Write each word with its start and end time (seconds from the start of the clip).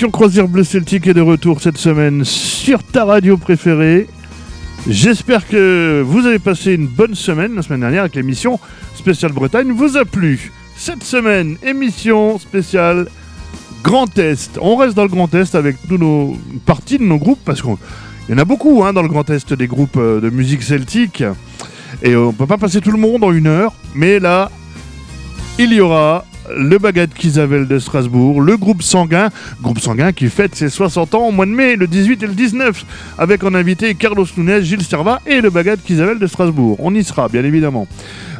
L'émission 0.00 0.18
Croisière 0.18 0.48
Bleu 0.48 0.64
Celtique 0.64 1.08
est 1.08 1.12
de 1.12 1.20
retour 1.20 1.60
cette 1.60 1.76
semaine 1.76 2.24
sur 2.24 2.82
ta 2.82 3.04
radio 3.04 3.36
préférée. 3.36 4.06
J'espère 4.88 5.46
que 5.46 6.02
vous 6.02 6.24
avez 6.24 6.38
passé 6.38 6.72
une 6.72 6.86
bonne 6.86 7.14
semaine 7.14 7.54
la 7.54 7.60
semaine 7.60 7.80
dernière 7.80 8.00
avec 8.00 8.14
l'émission 8.14 8.58
spéciale 8.94 9.32
Bretagne 9.32 9.72
vous 9.72 9.98
a 9.98 10.06
plu. 10.06 10.52
Cette 10.74 11.04
semaine, 11.04 11.58
émission 11.62 12.38
spéciale 12.38 13.08
Grand 13.84 14.18
Est. 14.18 14.58
On 14.62 14.76
reste 14.76 14.96
dans 14.96 15.02
le 15.02 15.10
Grand 15.10 15.34
Est 15.34 15.54
avec 15.54 15.76
tous 15.86 15.98
nos 15.98 16.34
une 16.50 16.60
partie 16.60 16.96
de 16.96 17.04
nos 17.04 17.18
groupes 17.18 17.44
parce 17.44 17.60
qu'il 17.60 17.76
y 18.30 18.32
en 18.32 18.38
a 18.38 18.46
beaucoup 18.46 18.82
hein, 18.82 18.94
dans 18.94 19.02
le 19.02 19.08
Grand 19.08 19.28
Est 19.28 19.52
des 19.52 19.66
groupes 19.66 19.98
euh, 19.98 20.22
de 20.22 20.30
musique 20.30 20.62
celtique. 20.62 21.22
Et 22.02 22.16
on 22.16 22.32
peut 22.32 22.46
pas 22.46 22.56
passer 22.56 22.80
tout 22.80 22.92
le 22.92 22.98
monde 22.98 23.22
en 23.22 23.32
une 23.32 23.48
heure, 23.48 23.74
mais 23.94 24.18
là, 24.18 24.50
il 25.58 25.74
y 25.74 25.80
aura 25.82 26.24
le 26.56 26.78
Baguette 26.78 27.14
Kisavel 27.14 27.66
de 27.66 27.78
Strasbourg, 27.78 28.40
le 28.40 28.56
groupe 28.56 28.82
Sanguin, 28.82 29.30
groupe 29.62 29.80
Sanguin 29.80 30.12
qui 30.12 30.28
fête 30.28 30.54
ses 30.54 30.68
60 30.68 31.14
ans 31.14 31.28
au 31.28 31.32
mois 31.32 31.46
de 31.46 31.50
mai, 31.50 31.76
le 31.76 31.86
18 31.86 32.22
et 32.22 32.26
le 32.26 32.34
19, 32.34 32.84
avec 33.18 33.44
en 33.44 33.54
invité 33.54 33.94
Carlos 33.94 34.26
Nunes, 34.36 34.60
Gilles 34.60 34.82
Serva 34.82 35.20
et 35.26 35.40
le 35.40 35.50
Baguette 35.50 35.82
Kisavel 35.82 36.18
de 36.18 36.26
Strasbourg. 36.26 36.76
On 36.80 36.94
y 36.94 37.04
sera, 37.04 37.28
bien 37.28 37.44
évidemment. 37.44 37.86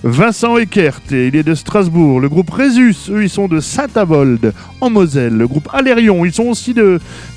Vincent 0.03 0.57
Eckert, 0.57 1.01
il 1.11 1.37
est 1.37 1.43
de 1.43 1.55
Strasbourg. 1.55 2.21
Le 2.21 2.29
groupe 2.31 2.51
Résus, 2.51 2.97
eux, 3.11 3.23
ils 3.23 3.29
sont 3.29 3.49
de 3.49 3.61
Saint-Avold, 3.61 4.55
en 4.81 4.89
Moselle. 4.89 5.37
Le 5.37 5.47
groupe 5.47 5.69
Alérion, 5.75 6.25
ils 6.25 6.33
sont 6.33 6.45
aussi 6.45 6.75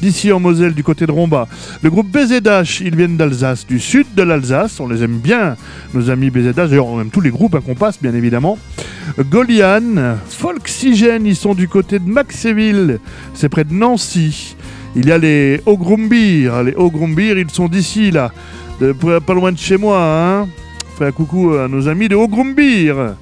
d'ici 0.01 0.31
en 0.31 0.39
Moselle, 0.39 0.73
du 0.73 0.83
côté 0.83 1.05
de 1.05 1.11
Romba. 1.11 1.47
Le 1.81 1.89
groupe 1.89 2.07
BZH, 2.07 2.81
ils 2.81 2.95
viennent 2.95 3.17
d'Alsace, 3.17 3.67
du 3.67 3.79
sud 3.79 4.07
de 4.15 4.23
l'Alsace. 4.23 4.79
On 4.79 4.87
les 4.87 5.03
aime 5.03 5.17
bien, 5.17 5.57
nos 5.93 6.09
amis 6.09 6.29
BZH. 6.29 6.53
D'ailleurs, 6.53 6.87
on 6.87 7.01
aime 7.01 7.09
tous 7.09 7.21
les 7.21 7.31
groupes 7.31 7.55
hein, 7.55 7.61
qu'on 7.65 7.75
passe, 7.75 8.01
bien 8.01 8.13
évidemment. 8.13 8.57
Golian, 9.19 10.15
Folksygène, 10.29 11.25
ils 11.25 11.35
sont 11.35 11.55
du 11.55 11.67
côté 11.67 11.99
de 11.99 12.07
Maxéville, 12.07 12.99
c'est 13.33 13.49
près 13.49 13.65
de 13.65 13.73
Nancy. 13.73 14.55
Il 14.95 15.07
y 15.07 15.11
a 15.11 15.17
les 15.17 15.61
Ogrumbir, 15.65 16.63
les 16.63 16.75
Ogrumbir, 16.75 17.37
ils 17.37 17.51
sont 17.51 17.67
d'ici 17.67 18.11
là, 18.11 18.31
pas 18.79 19.33
loin 19.33 19.51
de 19.51 19.57
chez 19.57 19.75
moi. 19.75 19.99
Hein. 20.01 20.47
Fais 20.97 21.05
un 21.07 21.11
coucou 21.11 21.53
à 21.53 21.67
nos 21.67 21.87
amis 21.87 22.07
de 22.07 22.15
Ogrumbir. 22.15 23.15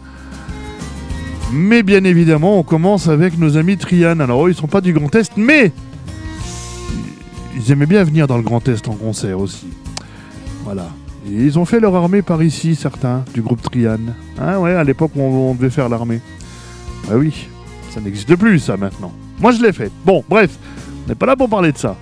Mais 1.53 1.83
bien 1.83 2.03
évidemment, 2.03 2.59
on 2.59 2.63
commence 2.63 3.07
avec 3.07 3.37
nos 3.37 3.57
amis 3.57 3.77
Trian. 3.77 4.19
Alors, 4.19 4.49
ils 4.49 4.55
sont 4.55 4.67
pas 4.67 4.81
du 4.81 4.93
Grand 4.93 5.13
Est, 5.15 5.31
mais 5.37 5.71
ils 7.55 7.71
aimaient 7.71 7.85
bien 7.85 8.03
venir 8.03 8.27
dans 8.27 8.37
le 8.37 8.43
Grand 8.43 8.67
Est 8.67 8.87
en 8.87 8.93
concert 8.93 9.39
aussi. 9.39 9.67
Voilà. 10.63 10.87
Ils 11.25 11.59
ont 11.59 11.65
fait 11.65 11.79
leur 11.79 11.95
armée 11.95 12.21
par 12.21 12.41
ici, 12.43 12.75
certains, 12.75 13.23
du 13.33 13.41
groupe 13.41 13.61
Trian. 13.61 13.97
Hein, 14.39 14.57
ouais, 14.59 14.73
à 14.73 14.83
l'époque 14.83 15.11
on, 15.15 15.21
on 15.21 15.55
devait 15.55 15.69
faire 15.69 15.87
l'armée. 15.87 16.19
Ah 17.09 17.17
oui, 17.17 17.47
ça 17.89 18.01
n'existe 18.01 18.35
plus, 18.35 18.59
ça, 18.59 18.77
maintenant. 18.77 19.13
Moi, 19.39 19.51
je 19.51 19.61
l'ai 19.61 19.73
fait. 19.73 19.91
Bon, 20.05 20.23
bref, 20.29 20.57
on 21.05 21.09
n'est 21.09 21.15
pas 21.15 21.25
là 21.25 21.35
pour 21.35 21.49
parler 21.49 21.71
de 21.71 21.77
ça. 21.77 21.95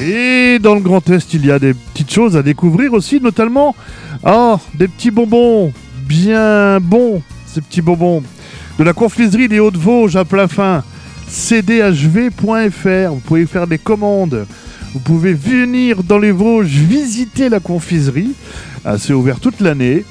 Et 0.00 0.58
dans 0.60 0.74
le 0.74 0.80
Grand 0.80 1.08
Est, 1.10 1.34
il 1.34 1.44
y 1.44 1.50
a 1.50 1.58
des 1.58 1.74
petites 1.74 2.12
choses 2.12 2.36
à 2.36 2.42
découvrir 2.42 2.92
aussi, 2.92 3.20
notamment 3.20 3.74
ah, 4.24 4.58
des 4.74 4.86
petits 4.86 5.10
bonbons 5.10 5.72
bien 6.06 6.78
bons, 6.80 7.22
ces 7.46 7.60
petits 7.60 7.82
bonbons. 7.82 8.22
De 8.78 8.84
la 8.84 8.92
confiserie 8.92 9.48
des 9.48 9.58
Hauts-de-Vosges 9.58 10.16
à 10.16 10.24
plein 10.24 10.46
fin, 10.46 10.84
cdhv.fr, 11.28 13.10
vous 13.12 13.20
pouvez 13.24 13.46
faire 13.46 13.66
des 13.66 13.78
commandes. 13.78 14.46
Vous 14.94 15.00
pouvez 15.00 15.34
venir 15.34 16.02
dans 16.02 16.18
les 16.18 16.32
Vosges 16.32 16.68
visiter 16.68 17.48
la 17.48 17.60
confiserie. 17.60 18.32
Ah, 18.84 18.98
C'est 18.98 19.12
ouvert 19.12 19.40
toute 19.40 19.60
l'année. 19.60 20.04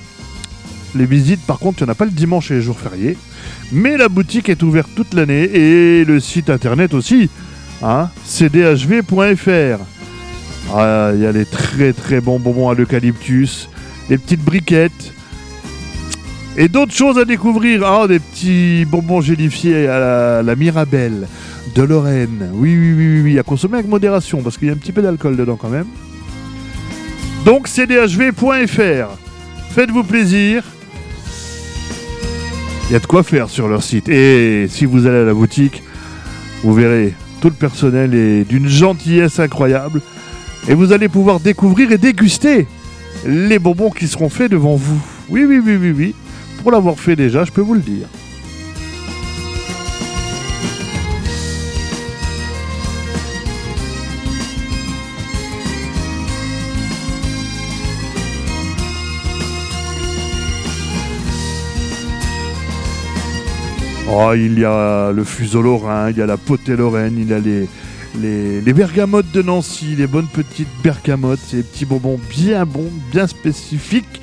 Les 0.95 1.05
visites, 1.05 1.41
par 1.45 1.59
contre, 1.59 1.81
il 1.81 1.85
n'y 1.85 1.89
en 1.89 1.93
a 1.93 1.95
pas 1.95 2.05
le 2.05 2.11
dimanche 2.11 2.51
et 2.51 2.55
les 2.55 2.61
jours 2.61 2.79
fériés. 2.79 3.17
Mais 3.71 3.97
la 3.97 4.09
boutique 4.09 4.49
est 4.49 4.63
ouverte 4.63 4.89
toute 4.95 5.13
l'année 5.13 5.43
et 5.43 6.05
le 6.05 6.19
site 6.19 6.49
internet 6.49 6.93
aussi. 6.93 7.29
Hein, 7.83 8.09
cdhv.fr. 8.25 9.83
Ah, 10.73 11.11
Il 11.13 11.21
y 11.21 11.25
a 11.25 11.31
les 11.31 11.45
très 11.45 11.93
très 11.93 12.21
bons 12.21 12.39
bonbons 12.39 12.69
à 12.69 12.73
l'eucalyptus, 12.73 13.69
les 14.09 14.17
petites 14.17 14.43
briquettes 14.43 15.13
et 16.57 16.67
d'autres 16.67 16.93
choses 16.93 17.19
à 17.19 17.25
découvrir. 17.25 17.85
Ah, 17.85 18.07
des 18.07 18.19
petits 18.19 18.85
bonbons 18.85 19.21
gélifiés 19.21 19.87
à 19.87 20.41
la, 20.41 20.55
Mirabelle 20.55 21.27
de 21.75 21.83
Lorraine. 21.83 22.49
Oui, 22.53 22.75
oui, 22.75 22.93
oui, 22.93 23.07
oui, 23.09 23.21
oui, 23.21 23.39
à 23.39 23.43
consommer 23.43 23.75
avec 23.75 23.87
modération 23.87 24.41
parce 24.41 24.57
qu'il 24.57 24.67
y 24.67 24.71
a 24.71 24.73
un 24.73 24.77
petit 24.77 24.91
peu 24.91 25.03
d'alcool 25.03 25.37
dedans 25.37 25.55
quand 25.55 25.69
même. 25.69 25.87
Donc 27.45 27.67
cdhv.fr. 27.67 29.17
Faites-vous 29.69 30.03
plaisir. 30.03 30.63
Il 32.89 32.93
y 32.93 32.95
a 32.95 32.99
de 32.99 33.05
quoi 33.05 33.21
faire 33.21 33.49
sur 33.49 33.67
leur 33.67 33.83
site. 33.83 34.09
Et 34.09 34.67
si 34.69 34.85
vous 34.85 35.05
allez 35.05 35.19
à 35.19 35.25
la 35.25 35.33
boutique, 35.33 35.83
vous 36.63 36.73
verrez, 36.73 37.13
tout 37.41 37.49
le 37.49 37.55
personnel 37.55 38.13
est 38.13 38.43
d'une 38.43 38.67
gentillesse 38.67 39.39
incroyable. 39.39 40.01
Et 40.67 40.73
vous 40.73 40.91
allez 40.91 41.07
pouvoir 41.07 41.39
découvrir 41.39 41.91
et 41.91 41.97
déguster 41.97 42.67
les 43.25 43.59
bonbons 43.59 43.89
qui 43.89 44.07
seront 44.07 44.29
faits 44.29 44.51
devant 44.51 44.75
vous. 44.75 45.01
Oui, 45.29 45.45
oui, 45.45 45.59
oui, 45.63 45.77
oui, 45.79 45.91
oui. 45.91 46.15
Pour 46.61 46.71
l'avoir 46.71 46.99
fait 46.99 47.15
déjà, 47.15 47.43
je 47.43 47.51
peux 47.51 47.61
vous 47.61 47.75
le 47.75 47.81
dire. 47.81 48.07
Oh, 64.09 64.31
il 64.33 64.57
y 64.57 64.63
a 64.63 65.11
le 65.11 65.23
fuseau 65.25 65.61
lorrain, 65.61 66.09
il 66.11 66.17
y 66.17 66.21
a 66.21 66.25
la 66.25 66.37
potée 66.37 66.77
lorraine, 66.77 67.17
il 67.17 67.27
y 67.27 67.33
a 67.33 67.39
les, 67.39 67.67
les, 68.61 68.73
bergamotes 68.73 69.31
de 69.31 69.41
Nancy, 69.41 69.95
les 69.97 70.07
bonnes 70.07 70.27
petites 70.27 70.69
bergamotes, 70.81 71.41
ces 71.45 71.61
petits 71.61 71.85
bonbons 71.85 72.17
bien 72.29 72.65
bons, 72.65 72.89
bien 73.11 73.27
spécifiques 73.27 74.21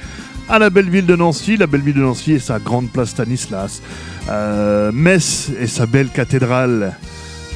à 0.49 0.59
la 0.59 0.71
belle 0.71 0.89
ville 0.89 1.05
de 1.05 1.17
Nancy. 1.17 1.59
La 1.59 1.67
belle 1.67 1.83
ville 1.83 1.97
de 1.97 2.01
Nancy 2.01 2.33
et 2.33 2.39
sa 2.39 2.59
grande 2.59 2.89
place 2.89 3.11
Stanislas. 3.11 3.83
Euh, 4.31 4.91
Metz 4.91 5.51
et 5.61 5.67
sa 5.67 5.85
belle 5.85 6.09
cathédrale, 6.09 6.97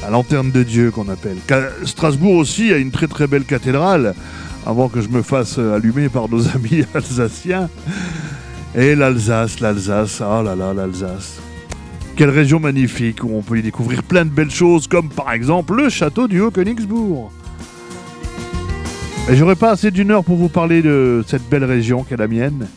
la 0.03 0.09
lanterne 0.11 0.51
de 0.51 0.61
Dieu 0.61 0.91
qu'on 0.91 1.09
appelle. 1.09 1.37
Strasbourg 1.83 2.35
aussi 2.35 2.71
a 2.71 2.77
une 2.77 2.91
très 2.91 3.07
très 3.07 3.25
belle 3.25 3.45
cathédrale, 3.45 4.13
avant 4.67 4.87
que 4.87 5.01
je 5.01 5.09
me 5.09 5.23
fasse 5.23 5.57
euh, 5.57 5.75
allumer 5.75 6.09
par 6.09 6.29
nos 6.29 6.47
amis 6.55 6.85
alsaciens. 6.93 7.69
Et 8.75 8.93
l'Alsace, 8.93 9.61
l'Alsace, 9.61 10.21
oh 10.21 10.43
là 10.43 10.55
là, 10.55 10.75
l'Alsace. 10.75 11.39
Quelle 12.19 12.31
région 12.31 12.59
magnifique 12.59 13.23
où 13.23 13.29
on 13.33 13.41
peut 13.41 13.59
y 13.59 13.61
découvrir 13.61 14.03
plein 14.03 14.25
de 14.25 14.29
belles 14.29 14.51
choses, 14.51 14.87
comme 14.87 15.07
par 15.07 15.31
exemple 15.31 15.73
le 15.75 15.87
château 15.87 16.27
du 16.27 16.41
Haut-Königsbourg. 16.41 17.31
Et 19.29 19.37
j'aurais 19.37 19.55
pas 19.55 19.71
assez 19.71 19.89
d'une 19.89 20.11
heure 20.11 20.25
pour 20.25 20.35
vous 20.35 20.49
parler 20.49 20.81
de 20.81 21.23
cette 21.27 21.49
belle 21.49 21.63
région 21.63 22.03
qu'est 22.03 22.17
la 22.17 22.27
mienne. 22.27 22.67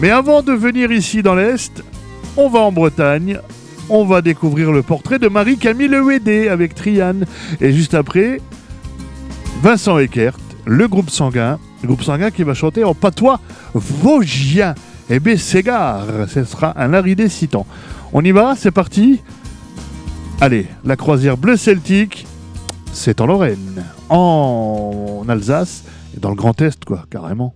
Mais 0.00 0.08
avant 0.08 0.40
de 0.40 0.52
venir 0.52 0.90
ici 0.90 1.22
dans 1.22 1.34
l'Est, 1.34 1.84
on 2.38 2.48
va 2.48 2.60
en 2.60 2.72
Bretagne. 2.72 3.40
On 3.90 4.06
va 4.06 4.22
découvrir 4.22 4.72
le 4.72 4.82
portrait 4.82 5.18
de 5.18 5.28
Marie-Camille 5.28 5.88
Lewédé 5.88 6.48
avec 6.48 6.74
Triane. 6.74 7.26
Et 7.60 7.74
juste 7.74 7.92
après, 7.92 8.40
Vincent 9.62 9.98
Eckert, 9.98 10.38
le 10.64 10.88
groupe 10.88 11.10
sanguin. 11.10 11.58
Le 11.82 11.88
groupe 11.88 12.02
sanguin 12.02 12.30
qui 12.30 12.42
va 12.42 12.54
chanter 12.54 12.84
en 12.84 12.94
patois 12.94 13.38
vosgien. 13.74 14.74
Et 15.10 15.20
bien, 15.20 15.36
c'est 15.36 15.62
gare. 15.62 16.04
Ce 16.28 16.44
sera 16.44 16.72
un 16.82 16.94
aridé 16.94 17.28
citant. 17.28 17.66
On 18.12 18.24
y 18.24 18.30
va 18.30 18.54
C'est 18.56 18.70
parti 18.70 19.20
Allez, 20.40 20.66
la 20.84 20.96
croisière 20.96 21.36
bleu 21.36 21.56
celtique, 21.56 22.26
c'est 22.92 23.20
en 23.20 23.26
Lorraine, 23.26 23.84
en 24.08 25.24
Alsace 25.28 25.82
et 26.16 26.20
dans 26.20 26.28
le 26.28 26.36
Grand 26.36 26.60
Est, 26.62 26.84
quoi, 26.84 27.06
carrément. 27.10 27.54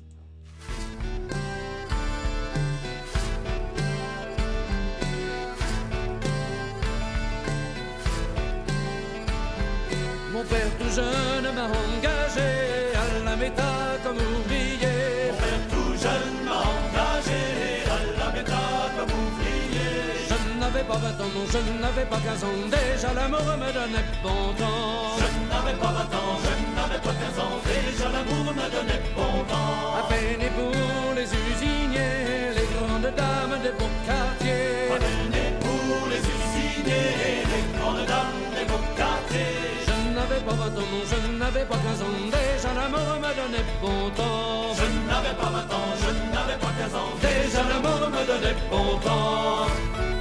N'avais 22.02 22.10
pas 22.10 22.30
15 22.30 22.44
ans. 22.44 22.48
Déjà 22.70 23.14
l'amour 23.14 23.40
me 23.40 23.72
donnait 23.72 24.04
bon 24.22 24.52
temps. 24.58 25.16
Je 25.18 25.28
n'avais 25.50 25.78
pas 25.78 25.92
20 25.92 26.16
ans, 26.18 26.38
je 26.44 26.52
n'avais 26.76 27.00
pas 27.00 27.14
15 27.14 27.38
ans. 27.38 27.56
Déjà 27.64 28.08
l'amour 28.10 28.54
me 28.54 28.66
donnait 28.74 29.02
bon 29.14 29.44
temps. 29.44 29.98
À 29.98 30.02
peine 30.08 30.42
et 30.42 30.50
pour 30.50 31.14
les 31.14 31.28
usiniers, 31.30 32.54
les 32.56 32.68
grandes 32.74 33.14
dames 33.14 33.56
des 33.62 33.72
beaux 33.78 33.94
quartiers. 34.06 34.90
À 34.90 34.98
peine 34.98 35.34
et 35.34 35.52
pour 35.62 36.08
les 36.10 36.22
usiniers, 36.34 37.46
les 37.52 37.64
grandes 37.78 38.06
dames 38.06 38.42
des 38.56 38.64
beaux 38.70 38.86
quartiers. 38.96 39.62
Je 39.86 39.94
n'avais 40.14 40.42
pas 40.46 40.54
20 40.54 40.78
ans, 40.82 41.02
je 41.10 41.18
n'avais 41.38 41.64
pas 41.64 41.78
15 41.86 42.02
ans. 42.02 42.18
Déjà 42.34 42.70
l'amour 42.74 43.10
me 43.22 43.30
donnait 43.38 43.66
bon 43.80 44.10
temps. 44.10 44.74
Je 44.78 44.86
n'avais 45.08 45.34
pas 45.40 45.50
20 45.50 45.58
ans, 45.78 45.90
je 46.02 46.10
n'avais 46.34 46.58
pas 46.58 46.72
15 46.78 46.94
ans. 46.94 47.12
Déjà 47.22 47.62
l'amour 47.70 48.10
me 48.10 48.22
donnait 48.26 48.56
bon 48.70 48.98
temps. 48.98 50.11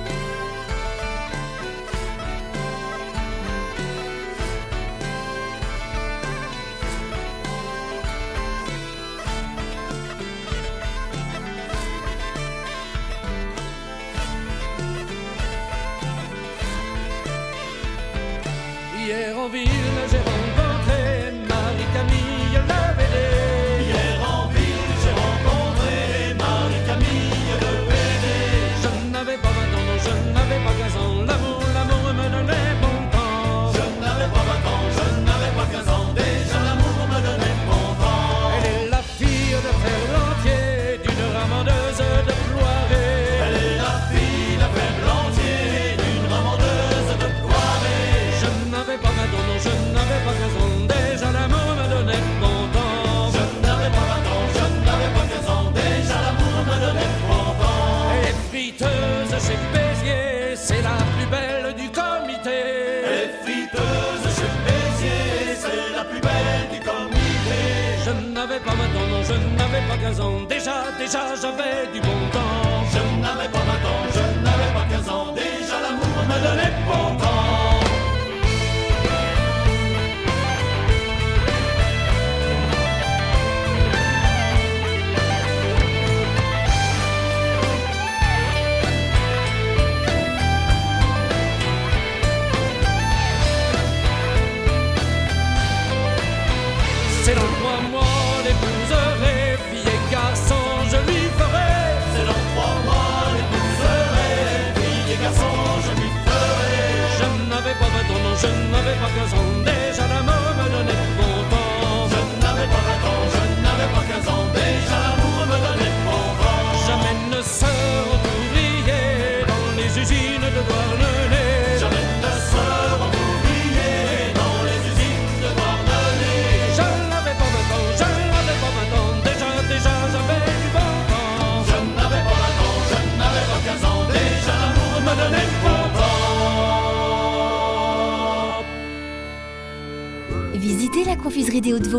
15 70.12 70.20
ans. 70.20 70.42
Déjà, 70.50 70.92
déjà, 71.00 71.36
j'avais 71.42 71.88
du 71.94 72.02
bon 72.02 72.08
temps. 72.34 72.84
Je 72.92 73.22
n'avais 73.22 73.48
pas 73.48 73.60
20 73.60 73.74
ans, 73.88 74.04
je 74.14 74.44
n'avais 74.44 74.74
pas 74.74 74.86
15 74.90 75.10
ans. 75.10 75.34
Déjà, 75.34 75.80
l'amour 75.82 76.06
me 76.28 76.36
donnait 76.44 76.74
bon 76.86 77.18
temps. 77.18 77.31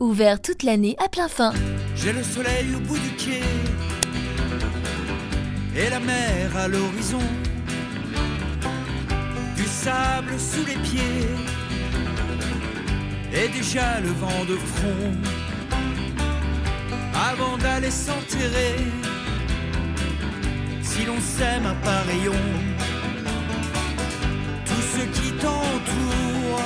ouvert 0.00 0.40
toute 0.40 0.62
l'année 0.62 0.96
à 1.04 1.08
plein 1.08 1.28
fin. 1.28 1.52
J'ai 1.94 2.12
le 2.12 2.22
soleil 2.22 2.66
au 2.74 2.80
bout 2.80 2.98
du 2.98 3.10
quai 3.16 3.42
et 5.76 5.90
la 5.90 6.00
mer 6.00 6.56
à 6.56 6.68
l'horizon. 6.68 7.20
Du 9.56 9.64
sable 9.64 10.38
sous 10.38 10.64
les 10.66 10.76
pieds 10.76 11.28
et 13.32 13.48
déjà 13.48 14.00
le 14.00 14.08
vent 14.08 14.44
de 14.48 14.56
front. 14.56 15.12
Avant 17.30 17.56
d'aller 17.58 17.90
s'enterrer, 17.90 18.76
si 20.82 21.04
l'on 21.04 21.20
s'aime 21.20 21.66
à 21.66 21.74
pareil 21.74 22.30
tout 24.64 24.82
ce 24.94 25.20
qui 25.20 25.32
t'entoure, 25.32 26.60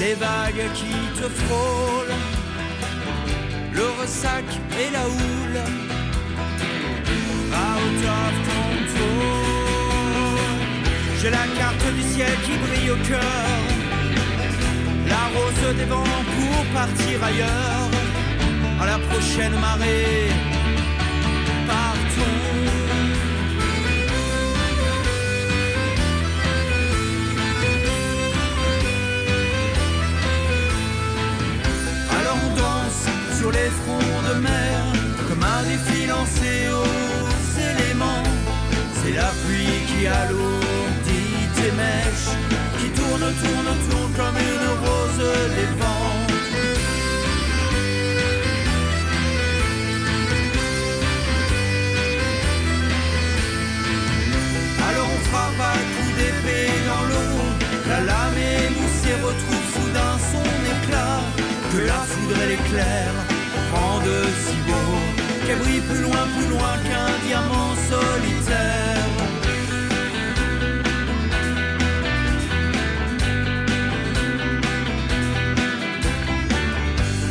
les 0.00 0.14
vagues 0.14 0.72
qui 0.74 0.94
te 1.20 1.28
frôlent 1.28 2.16
le 3.72 3.86
ressac 4.00 4.44
et 4.82 4.90
la 4.92 5.04
houle. 5.06 5.60
Out 7.66 8.00
of 8.18 8.34
control. 8.50 9.58
J'ai 11.20 11.30
la 11.30 11.46
carte 11.58 11.86
du 11.96 12.02
ciel 12.12 12.34
qui 12.44 12.54
brille 12.64 12.90
au 12.90 13.00
cœur. 13.08 13.58
La 15.08 15.22
rose 15.34 15.76
des 15.76 15.84
vents 15.84 16.22
pour 16.36 16.58
partir 16.78 17.24
ailleurs. 17.24 17.90
À 18.80 18.86
la 18.86 18.98
prochaine 19.08 19.56
marée. 19.60 20.57
De 33.70 34.40
mer 34.40 34.92
comme 35.28 35.42
un 35.42 35.62
défi 35.62 36.06
lancé 36.06 36.68
aux 36.72 37.60
éléments. 37.60 38.22
C'est 38.94 39.12
la 39.12 39.30
pluie 39.44 39.80
qui 39.88 40.06
alourdit 40.06 41.36
tes 41.54 41.72
mèches, 41.72 42.32
qui 42.78 42.88
tourne, 42.90 43.20
tourne, 43.20 43.72
tourne 43.90 44.12
comme 44.16 44.36
une 44.36 44.68
rose 44.84 45.24
des 45.56 45.70
vents. 45.80 46.16
Alors 54.88 55.08
on 55.14 55.20
frappe 55.28 55.60
à 55.60 55.74
coups 55.92 56.14
d'épée 56.16 56.72
dans 56.86 57.04
l'eau, 57.08 57.36
la 57.88 58.00
lame 58.00 58.38
émoussée 58.38 59.16
retrouve 59.22 59.66
soudain 59.74 60.14
son 60.32 60.48
éclat, 60.74 61.20
que 61.72 61.86
la 61.86 62.00
foudre 62.10 62.42
et 62.42 62.48
l'éclair 62.48 63.37
rendent 63.98 64.28
si 64.46 64.56
beau, 64.66 65.46
qu'elle 65.46 65.58
brille 65.58 65.80
plus 65.80 66.02
loin, 66.02 66.26
plus 66.36 66.48
loin 66.48 66.74
qu'un 66.84 67.26
diamant 67.26 67.74
solitaire. 67.90 69.04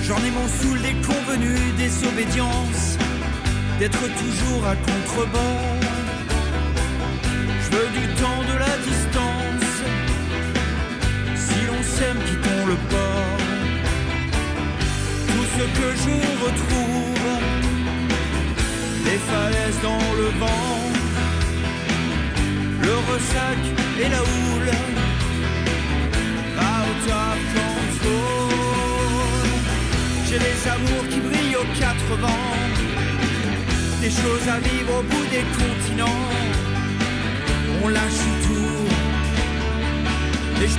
J'en 0.03 0.17
ai 0.17 0.31
mon 0.31 0.47
saoul 0.47 0.81
des 0.81 0.95
convenus, 1.05 1.75
des 1.77 2.07
obédiences, 2.07 2.97
d'être 3.79 3.99
toujours 3.99 4.67
à 4.67 4.75
contrebord. 4.75 5.77
Je 7.63 7.75
veux 7.75 7.89
du 7.99 8.07
temps, 8.21 8.43
de 8.51 8.57
la 8.57 8.77
distance. 8.89 9.71
Si 11.35 11.65
l'on 11.67 11.83
s'aime, 11.83 12.19
quittons 12.25 12.65
le 12.67 12.75
port. 12.89 13.46
Ce 15.57 15.63
que 15.79 15.89
je 16.03 16.15
retrouve. 16.45 17.39
Les 19.05 19.19
falaises 19.29 19.81
dans 19.81 20.07
le 20.21 20.27
vent, 20.41 20.77
le 22.87 22.95
ressac 23.09 23.61
et 24.03 24.09
la 24.15 24.21
houle. 24.31 24.71
Out 26.75 27.05
of 27.23 27.39
control. 27.57 28.57
J'ai 30.27 30.39
des 30.47 30.59
amours 30.75 31.05
qui 31.11 31.19
brillent 31.27 31.59
aux 31.63 31.69
quatre 31.79 32.13
vents, 32.23 32.57
des 34.01 34.11
choses 34.21 34.47
à 34.55 34.59
vivre 34.59 34.93
au 34.99 35.03
bout 35.11 35.27
des 35.35 35.45
continents. 35.61 36.25
On 37.83 37.87
lâche 37.89 38.25
tout 38.45 38.87
et 40.63 40.67
je 40.67 40.77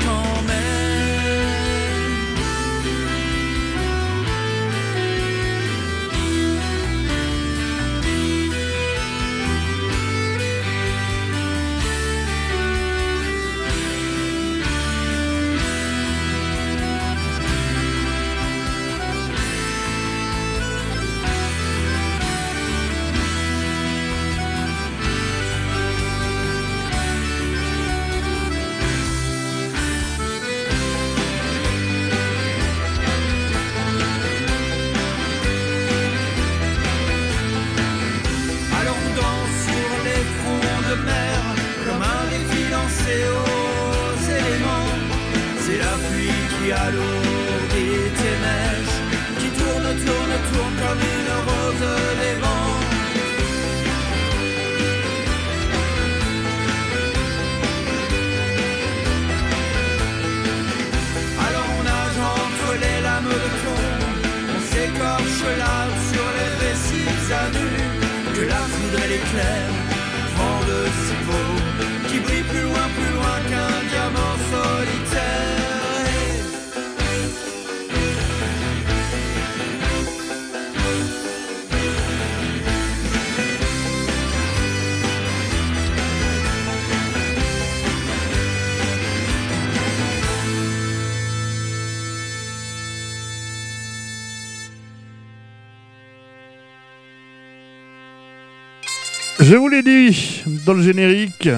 Je 99.48 99.56
vous 99.56 99.68
l'ai 99.68 99.82
dit 99.82 100.42
dans 100.66 100.74
le 100.74 100.82
générique, 100.82 101.48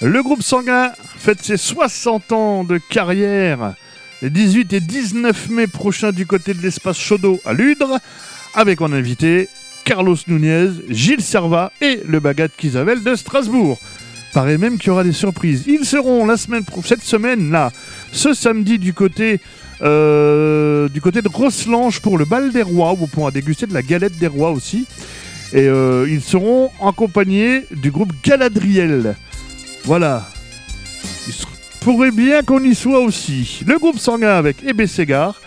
le 0.00 0.22
groupe 0.22 0.42
Sanguin 0.42 0.92
fête 1.18 1.42
ses 1.42 1.58
60 1.58 2.32
ans 2.32 2.64
de 2.64 2.78
carrière 2.78 3.74
les 4.22 4.30
18 4.30 4.72
et 4.72 4.80
19 4.80 5.50
mai 5.50 5.66
prochains 5.66 6.12
du 6.12 6.24
côté 6.24 6.54
de 6.54 6.62
l'espace 6.62 6.96
Chaudot 6.96 7.38
à 7.44 7.52
Ludre, 7.52 7.98
avec 8.54 8.80
en 8.80 8.90
invité 8.90 9.50
Carlos 9.84 10.16
Nunez, 10.28 10.70
Gilles 10.88 11.20
Serva 11.20 11.72
et 11.82 12.00
le 12.06 12.20
Bagat 12.20 12.48
Kisavel 12.48 13.02
de 13.02 13.14
Strasbourg. 13.14 13.78
Paraît 14.32 14.56
même 14.56 14.78
qu'il 14.78 14.86
y 14.86 14.90
aura 14.90 15.04
des 15.04 15.12
surprises. 15.12 15.64
Ils 15.66 15.84
seront 15.84 16.26
cette 16.34 17.02
semaine 17.02 17.50
là, 17.50 17.70
ce 18.12 18.32
samedi 18.32 18.78
du 18.78 18.94
côté 18.94 19.40
euh, 19.82 20.88
du 20.88 21.02
côté 21.02 21.20
de 21.20 21.28
Rosselange 21.28 22.00
pour 22.00 22.16
le 22.16 22.24
bal 22.24 22.50
des 22.50 22.62
rois 22.62 22.92
où 22.92 22.98
on 23.02 23.06
pourra 23.06 23.30
déguster 23.30 23.66
de 23.66 23.74
la 23.74 23.82
galette 23.82 24.16
des 24.16 24.26
rois 24.26 24.52
aussi. 24.52 24.86
Et 25.52 25.66
euh, 25.66 26.06
ils 26.08 26.22
seront 26.22 26.70
accompagnés 26.84 27.64
du 27.70 27.90
groupe 27.90 28.12
Galadriel. 28.22 29.16
Voilà. 29.84 30.28
Il 31.26 31.34
pourrait 31.80 32.10
bien 32.10 32.42
qu'on 32.42 32.62
y 32.62 32.74
soit 32.74 33.00
aussi. 33.00 33.62
Le 33.66 33.78
groupe 33.78 33.98
sanguin 33.98 34.36
avec 34.36 34.62
Ébé 34.64 34.86
Ségard, 34.86 35.40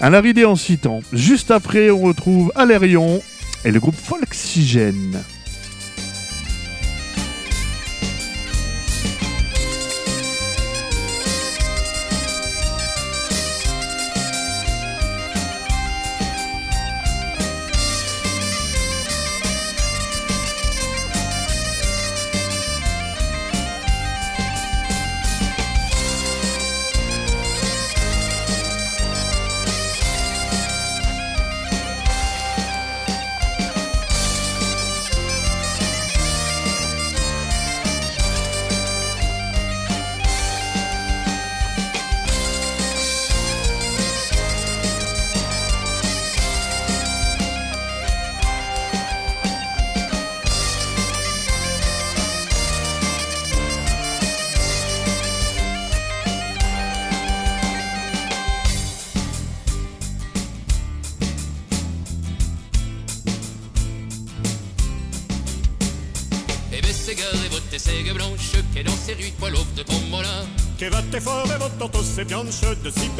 un 0.00 0.14
aridé 0.14 0.44
en 0.44 0.56
citant. 0.56 1.00
Juste 1.12 1.50
après, 1.50 1.90
on 1.90 2.02
retrouve 2.02 2.52
Alérion 2.54 3.20
et 3.64 3.72
le 3.72 3.80
groupe 3.80 3.96
Folxygène. 3.96 5.22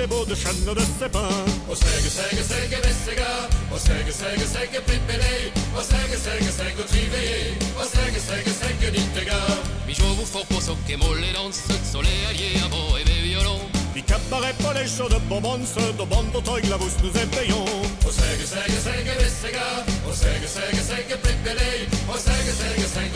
det 0.07 0.15
både 0.15 0.37
sjønn 0.39 0.69
og 0.71 0.77
døsse 0.79 1.09
på. 1.15 1.23
Og 1.71 1.77
stege, 1.81 2.11
stege, 2.15 2.43
stege 2.49 2.79
vessiga, 2.85 3.31
og 3.73 3.79
stege, 3.81 4.13
stege, 4.19 4.47
stege 4.53 4.83
pippeli, 4.89 5.39
og 5.77 5.83
stege, 5.89 6.19
stege, 6.25 6.51
stege 6.59 6.83
og 6.83 6.89
trivei, 6.93 7.57
og 7.79 7.85
stege, 7.91 8.21
stege, 8.27 8.55
stege 8.59 8.93
nyttega. 8.97 9.41
Vi 9.87 9.99
sjå 9.99 10.13
hvorfor 10.19 10.47
på 10.53 10.63
sokkemål 10.69 11.25
i 11.31 11.33
danset, 11.39 11.83
så 11.93 12.05
ler 12.07 12.39
jeg 12.39 12.71
på 12.75 12.85
i 13.01 13.05
veujelå. 13.11 13.57
I 13.97 14.05
cabaret 14.11 14.59
på 14.63 14.75
lesjer 14.79 15.15
det 15.15 15.23
på 15.31 15.41
bonset, 15.41 16.01
og 16.03 16.09
band 16.13 16.35
og 16.39 16.45
tøgler 16.45 16.79
peyon. 17.35 17.97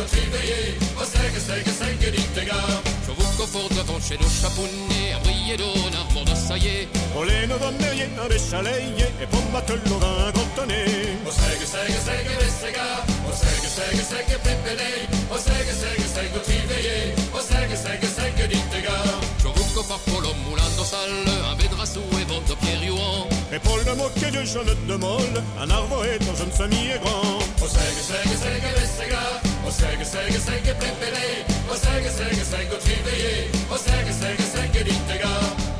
Sègue, 0.07 0.09
sègue 0.09 0.31
Triveillé 0.31 0.79
O 0.97 1.05
sègue, 1.05 1.39
sègue, 1.39 1.73
sègue 1.73 2.15
Dittegar 2.15 2.83
Je 3.07 3.13
vous 3.13 3.31
conforte 3.37 3.75
devant 3.75 4.01
chez 4.01 4.17
nos 4.17 4.29
chapounets 4.29 5.13
Un 5.15 5.21
briller 5.21 5.57
d'eau, 5.57 5.75
armure 5.93 6.25
de 6.25 6.35
saillé 6.35 6.89
Olé 7.17 7.47
ne 7.47 7.59
donne 7.59 7.83
rien 7.91 8.09
à 8.23 8.29
béchaleiller 8.29 9.09
et 9.21 9.27
pour 9.27 9.43
battre 9.53 9.75
le 9.75 9.91
vin 9.91 10.33
cantonné. 10.33 10.85
O 11.27 11.31
sègue, 11.31 11.67
sègue, 11.67 11.99
sègue 12.07 12.33
Bességar 12.39 13.05
O 13.29 13.33
sègue, 13.33 13.69
sègue, 13.69 14.03
sègue 14.03 14.37
Pépélé 14.43 14.93
O 15.31 15.37
sègue, 15.37 15.73
sègue, 15.75 16.07
sègue 16.15 16.43
Triveillé 16.45 17.15
O 17.35 17.41
sègue, 17.41 17.77
sègue, 17.77 18.09
sègue 18.09 18.49
Dittegar 18.49 19.21
Je 19.39 19.49
vous 19.49 19.75
conforte 19.75 20.05
pour 20.11 20.21
l'homme 20.23 20.41
moulin 20.49 20.71
de 20.79 20.85
salle 20.85 21.29
Un 21.51 21.57
et 21.61 22.25
votre 22.25 22.57
pierre 22.59 22.85
youan 22.85 23.27
Et 23.53 23.59
pour 23.59 23.77
le 23.79 23.95
moquer 23.97 24.31
du 24.31 24.47
jeune 24.47 24.77
de 24.87 24.95
molle, 24.97 25.43
un 25.61 25.71
arbre 25.71 26.05
est 26.05 26.23
un 26.23 26.35
jeune 26.37 26.53
semi 26.53 26.89
est 26.89 27.01
grand. 27.01 27.39
O 27.63 27.67
sègue, 27.67 28.37
sègue, 28.39 29.50
Och 29.67 29.73
säger, 29.73 30.05
säger, 30.05 30.41
säger 30.41 30.75
peppeli 30.75 31.45
Och 31.71 31.77
säger, 31.77 32.11
säger, 32.11 32.45
säger 32.45 32.81
triveli 32.81 33.51
Och 33.71 33.79
säger, 33.79 34.13
säger, 34.13 34.43
säger 34.43 34.85
lite 34.85 35.19
grann. 35.23 35.80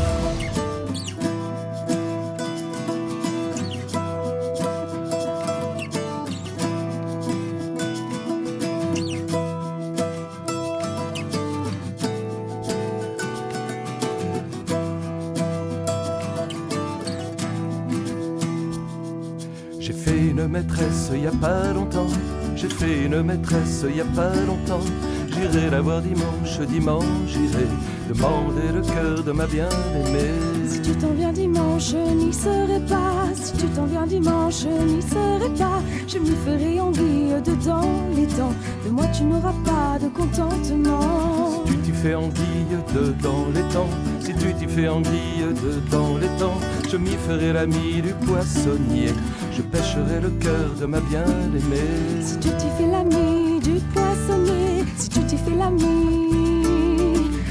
Une 23.11 23.23
maîtresse 23.23 23.85
il 23.89 23.97
y 23.97 24.01
a 24.01 24.05
pas 24.05 24.33
longtemps. 24.47 24.85
J'irai 25.27 25.69
la 25.69 25.81
voir 25.81 26.01
dimanche, 26.01 26.59
dimanche, 26.67 27.05
j'irai 27.27 27.67
demander 28.09 28.71
le 28.73 28.81
cœur 28.81 29.23
de 29.23 29.31
ma 29.31 29.45
bien-aimée. 29.47 30.33
Si 30.67 30.81
tu 30.81 30.91
t'en 30.91 31.13
viens 31.13 31.33
dimanche, 31.33 31.91
je 31.91 32.13
n'y 32.13 32.33
serai 32.33 32.79
pas. 32.87 33.27
Si 33.33 33.53
tu 33.53 33.65
t'en 33.67 33.85
viens 33.85 34.05
dimanche, 34.05 34.61
je 34.63 34.83
n'y 34.93 35.01
serai 35.01 35.49
pas. 35.57 35.81
Je 36.07 36.17
m'y 36.19 36.31
ferai 36.45 36.79
envie 36.79 37.41
dedans 37.43 37.89
les 38.15 38.27
temps. 38.27 38.53
De 38.85 38.89
moi, 38.91 39.05
tu 39.07 39.23
n'auras 39.23 39.55
pas 39.65 39.99
de 39.99 40.09
contentement. 40.09 41.63
Si 41.65 41.71
tu 41.71 41.77
t'y 41.79 41.91
fais 41.91 42.15
anguille 42.15 42.77
dedans 42.93 43.45
les 43.53 43.73
temps, 43.73 43.89
si 44.19 44.33
tu 44.33 44.53
t'y 44.53 44.67
fais 44.67 44.87
anguille 44.87 45.45
dedans 45.63 46.17
les 46.19 46.39
temps, 46.39 46.59
je 46.89 46.97
m'y 46.97 47.15
ferai 47.27 47.53
l'ami 47.53 48.01
du 48.01 48.13
poissonnier. 48.25 49.13
Je 49.61 49.67
pêcherai 49.77 50.19
le 50.21 50.29
cœur 50.43 50.69
de 50.79 50.85
ma 50.87 50.99
bien-aimée. 51.01 52.23
Si 52.23 52.35
tu 52.39 52.49
t'y 52.49 52.67
fais 52.77 52.87
l'ami 52.87 53.59
du 53.59 53.79
poissonnier, 53.93 54.83
si 54.97 55.07
tu 55.07 55.19
t'y 55.19 55.37
fais 55.37 55.55
l'ami, 55.55 55.85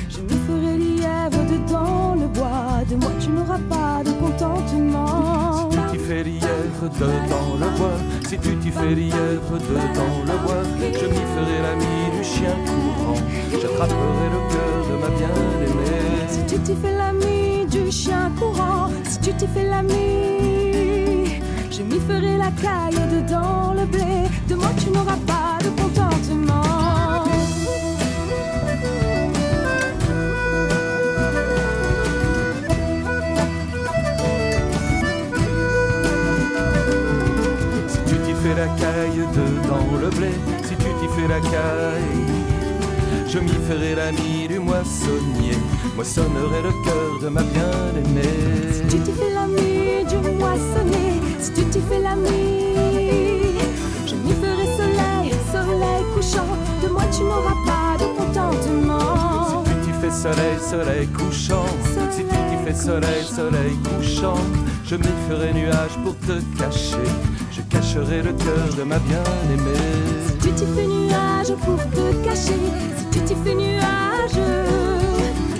je 0.08 0.20
m'y 0.20 0.38
ferai 0.44 0.76
lièvre 0.76 1.42
dedans 1.52 2.16
le 2.18 2.26
bois. 2.26 2.82
De 2.90 2.96
moi, 2.96 3.12
tu 3.20 3.28
n'auras 3.28 3.60
pas 3.68 4.02
de 4.04 4.10
contentement. 4.10 5.70
Si 5.70 5.76
tu 5.76 5.86
t'y 5.92 5.98
fais 6.04 6.24
lièvre 6.24 6.88
dedans 6.98 7.50
le 7.60 7.78
bois, 7.78 7.98
si 8.28 8.38
tu 8.38 8.56
t'y 8.56 8.70
fais 8.70 8.92
lièvre 8.92 9.54
dedans 9.70 10.16
le 10.26 10.36
bois, 10.44 10.64
je 10.80 11.06
m'y 11.06 11.24
ferai 11.32 11.62
l'ami 11.62 12.18
du 12.18 12.24
chien 12.24 12.56
courant. 12.66 13.20
J'attraperai 13.52 14.26
le 14.34 14.40
cœur 14.50 14.78
de 14.90 14.94
ma 15.00 15.10
bien-aimée. 15.16 16.26
Si 16.28 16.40
tu 16.48 16.58
t'y 16.58 16.74
fais 16.74 16.96
l'ami 16.96 17.66
du 17.66 17.92
chien 17.92 18.32
courant, 18.36 18.90
si 19.08 19.20
tu 19.20 19.32
t'y 19.34 19.46
fais 19.46 19.68
l'ami, 19.68 20.49
je 21.80 21.84
m'y 21.94 22.00
ferai 22.00 22.36
la 22.36 22.50
caille 22.50 23.00
dedans 23.10 23.72
le 23.74 23.86
blé. 23.86 24.28
De 24.48 24.54
moi, 24.54 24.68
tu 24.78 24.90
n'auras 24.90 25.16
pas 25.26 25.58
de 25.64 25.70
contentement. 25.80 27.24
Si 37.88 37.98
tu 38.06 38.16
t'y 38.24 38.34
fais 38.42 38.54
la 38.54 38.68
caille 38.82 39.24
dedans 39.38 39.90
le 40.00 40.08
blé, 40.10 40.32
si 40.62 40.74
tu 40.76 40.90
t'y 40.98 41.08
fais 41.16 41.28
la 41.28 41.40
caille, 41.40 42.26
je 43.26 43.38
m'y 43.38 43.56
ferai 43.68 43.94
l'ami 43.94 44.48
du 44.48 44.58
moissonnier, 44.58 45.56
moissonnerai 45.96 46.62
le 46.62 46.72
cœur 46.84 47.20
de 47.22 47.28
ma 47.28 47.42
bien-aimée. 47.42 48.72
Si 48.74 48.82
tu 48.82 48.98
t'y 49.02 49.12
fais 49.12 49.32
l'ami 49.32 50.04
du 50.04 50.16
moissonnier, 50.38 51.19
si 51.40 51.52
tu 51.52 51.64
t'y 51.64 51.80
fais 51.80 52.00
l'ami, 52.00 53.56
je 54.06 54.14
m'y 54.14 54.32
ferai 54.32 54.66
soleil, 54.76 55.32
soleil 55.52 56.04
couchant. 56.14 56.46
De 56.82 56.88
moi, 56.88 57.02
tu 57.14 57.22
n'auras 57.22 57.56
pas 57.66 57.96
de 57.98 58.06
contentement. 58.18 59.64
Si 59.64 59.70
tu 59.70 59.80
t'y 59.86 59.92
fais 60.00 60.10
soleil, 60.10 60.58
soleil 60.60 61.06
couchant, 61.08 61.66
si 61.84 62.16
tu 62.16 62.24
t'y 62.24 62.56
fais 62.64 62.74
soleil, 62.74 63.24
soleil 63.24 63.76
couchant, 63.88 64.40
je 64.84 64.96
m'y 64.96 65.12
ferai 65.28 65.52
nuage 65.54 65.96
pour 66.04 66.16
te 66.18 66.40
cacher, 66.58 67.08
je 67.50 67.62
cacherai 67.62 68.22
le 68.22 68.32
cœur 68.32 68.74
de 68.76 68.82
ma 68.82 68.98
bien-aimée. 68.98 69.86
Si 70.26 70.32
tu 70.38 70.52
t'y 70.52 70.66
fais 70.74 70.86
nuage 70.86 71.54
pour 71.64 71.78
te 71.90 72.12
cacher, 72.24 72.60
si 72.98 73.04
tu 73.12 73.20
t'y 73.20 73.34
fais 73.44 73.54
nuage, 73.54 74.38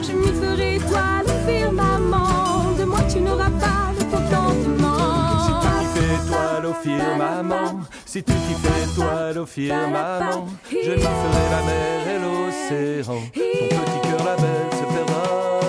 je 0.02 0.12
m'y 0.12 0.32
ferai 0.40 0.76
étoile 0.76 1.26
firmament. 1.46 2.74
De 2.78 2.84
moi, 2.84 3.00
tu 3.10 3.20
n'auras 3.20 3.50
pas 3.60 3.79
au 6.70 6.74
firmament, 6.74 7.80
si 8.06 8.22
tu 8.22 8.32
t'y 8.32 8.54
fais 8.54 8.84
étoile 8.84 9.38
au 9.38 9.46
firmament, 9.46 10.46
je 10.70 10.76
m'y 10.76 11.00
ferai 11.00 11.50
la 11.50 11.62
mer 11.66 12.06
et 12.06 12.18
l'océan. 12.20 13.20
Ton 13.34 13.66
petit 13.68 14.00
cœur 14.02 14.24
la 14.24 14.36
belle 14.36 14.70
se 14.72 14.84
perdra 14.92 15.60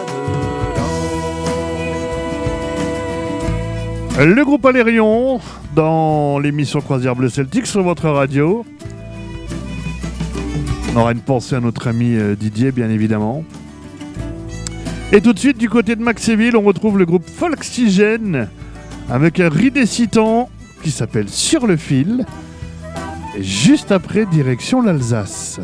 dedans. 4.18 4.36
Le 4.36 4.44
groupe 4.46 4.66
Alérion 4.66 5.40
dans 5.76 6.40
l'émission 6.40 6.82
Croisière 6.82 7.16
Bleu 7.16 7.30
Celtique 7.30 7.66
sur 7.66 7.82
votre 7.82 8.10
radio. 8.10 8.66
On 10.94 10.98
aura 11.00 11.14
une 11.14 11.22
pensée 11.22 11.56
à 11.56 11.62
notre 11.62 11.88
ami 11.88 12.16
euh, 12.16 12.36
Didier, 12.36 12.72
bien 12.72 12.90
évidemment. 12.90 13.44
Et 15.14 15.22
tout 15.22 15.34
de 15.34 15.40
suite, 15.40 15.58
du 15.58 15.70
côté 15.70 15.96
de 15.96 16.04
Maxéville, 16.04 16.56
on 16.56 16.62
retrouve 16.62 16.98
le 16.98 17.06
groupe 17.06 17.28
Folksigène 17.28 18.50
avec 19.10 19.40
un 19.40 19.50
ridécitant 19.50 20.50
qui 20.82 20.92
s'appelle 20.92 21.30
Sur 21.30 21.68
le 21.68 21.78
fil. 21.78 22.26
Juste 23.40 23.92
après, 23.92 24.26
direction 24.26 24.82
l'Alsace. 24.82 25.60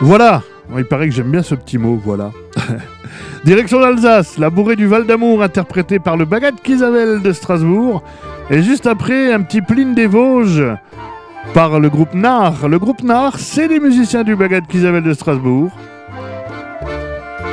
Voilà, 0.00 0.42
il 0.76 0.84
paraît 0.84 1.08
que 1.08 1.14
j'aime 1.14 1.30
bien 1.30 1.42
ce 1.42 1.54
petit 1.54 1.76
mot, 1.76 2.00
voilà. 2.02 2.30
Direction 3.44 3.80
l'Alsace, 3.80 4.38
la 4.38 4.48
bourrée 4.48 4.76
du 4.76 4.86
Val 4.86 5.06
d'Amour 5.06 5.42
interprétée 5.42 5.98
par 5.98 6.16
le 6.16 6.24
Bagat 6.24 6.52
Isabelle 6.66 7.20
de 7.22 7.32
Strasbourg. 7.32 8.02
Et 8.50 8.62
juste 8.62 8.86
après, 8.86 9.32
un 9.32 9.42
petit 9.42 9.60
Pline 9.60 9.94
des 9.94 10.06
Vosges 10.06 10.64
par 11.52 11.80
le 11.80 11.88
groupe 11.90 12.14
Nar. 12.14 12.68
Le 12.68 12.78
groupe 12.78 13.02
Nar, 13.02 13.38
c'est 13.38 13.68
les 13.68 13.80
musiciens 13.80 14.24
du 14.24 14.36
Bagat 14.36 14.60
Isabelle 14.72 15.02
de 15.02 15.12
Strasbourg. 15.12 15.70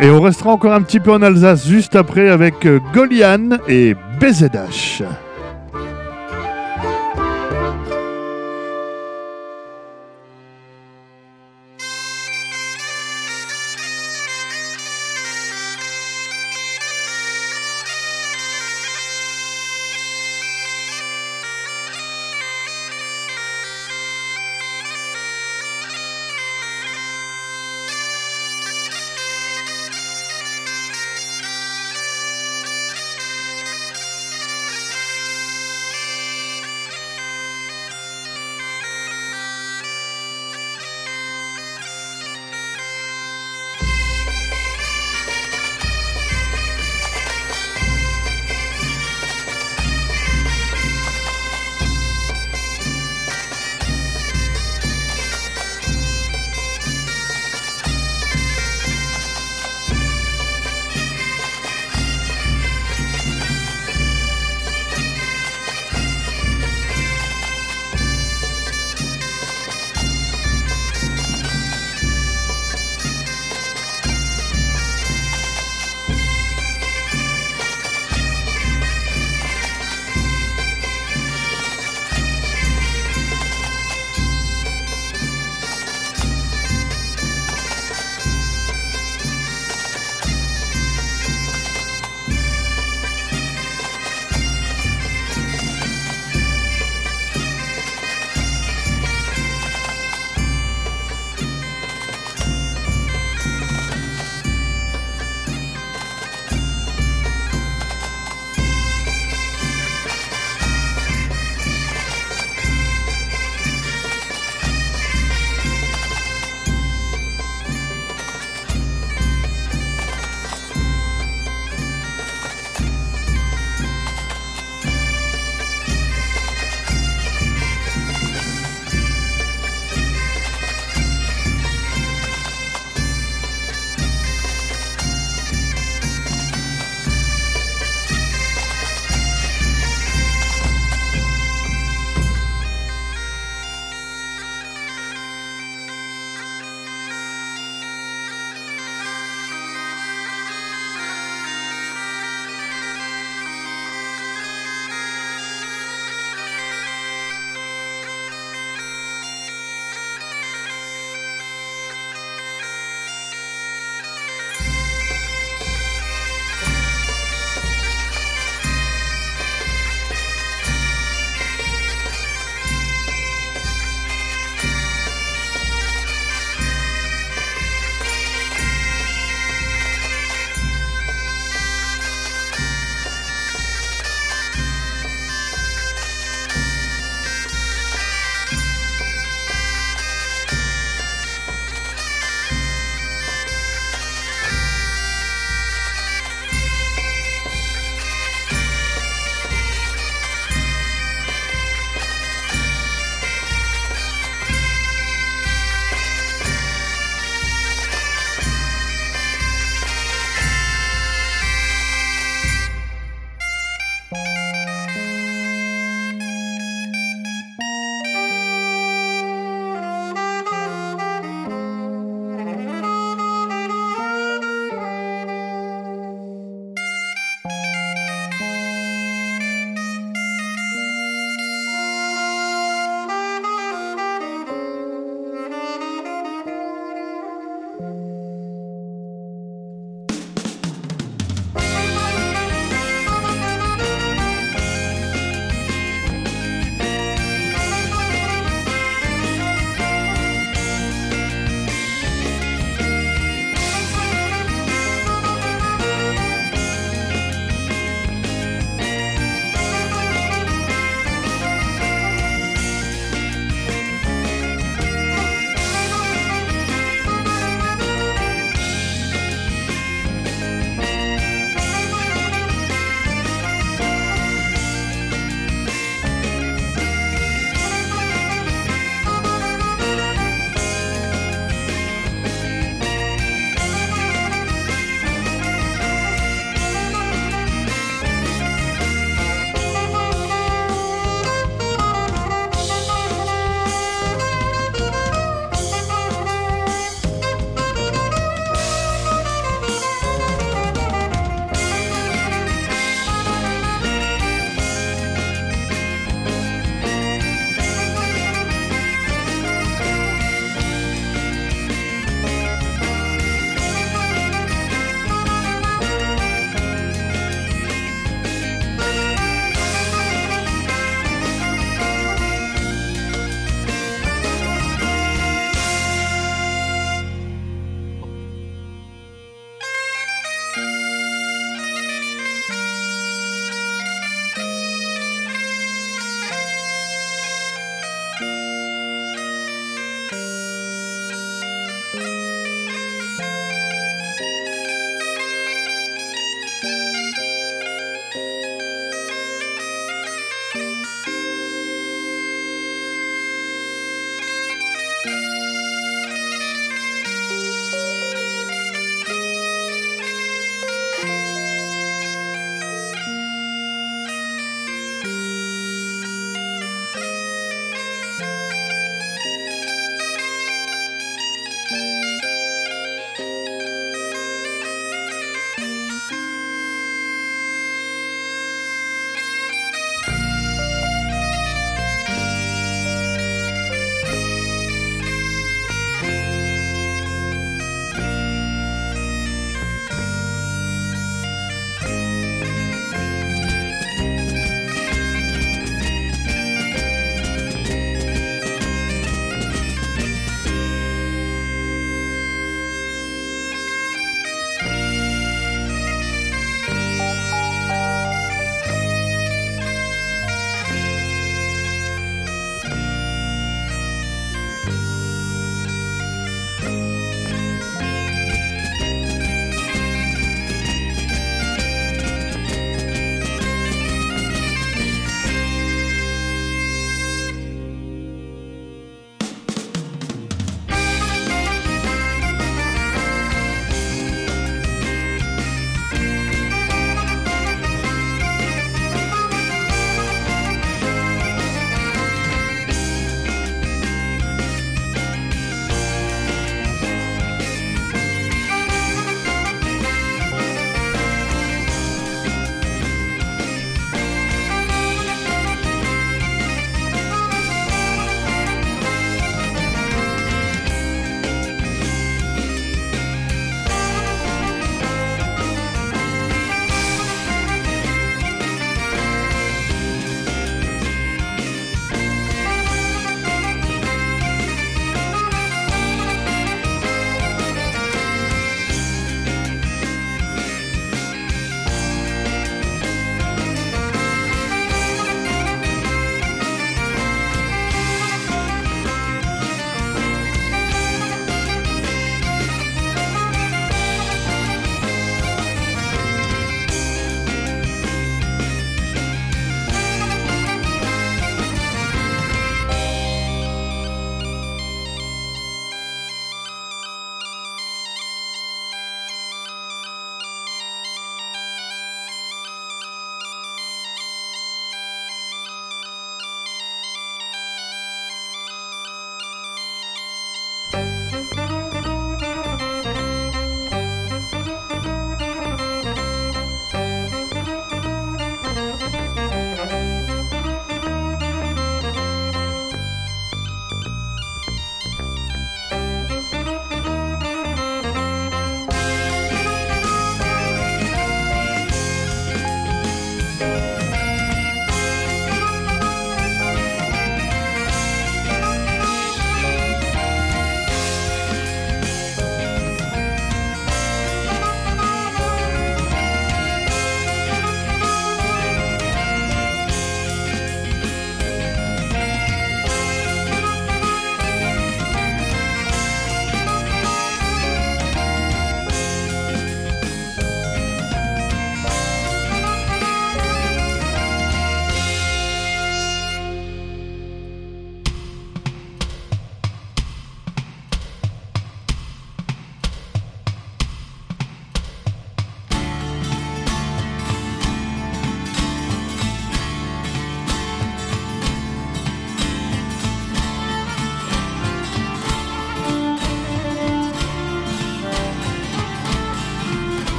Et 0.00 0.10
on 0.10 0.20
restera 0.20 0.50
encore 0.50 0.72
un 0.72 0.82
petit 0.82 0.98
peu 0.98 1.12
en 1.12 1.22
Alsace 1.22 1.66
juste 1.66 1.94
après 1.94 2.28
avec 2.28 2.66
euh, 2.66 2.80
Golian 2.92 3.58
et 3.68 3.94
BZH. 4.18 5.04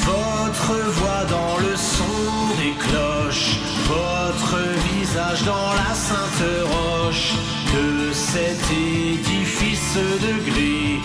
Votre 0.00 0.72
voix 0.90 1.24
dans 1.28 1.58
le 1.58 1.76
son 1.76 2.48
des 2.56 2.74
cloches, 2.84 3.58
votre 3.86 4.58
visage 4.94 5.42
dans 5.44 5.72
la 5.74 5.94
sainte 5.94 6.44
roche 6.74 7.34
de 7.74 8.12
cet 8.12 8.60
édifice 8.70 9.96
de 9.96 10.50
gris 10.50 11.00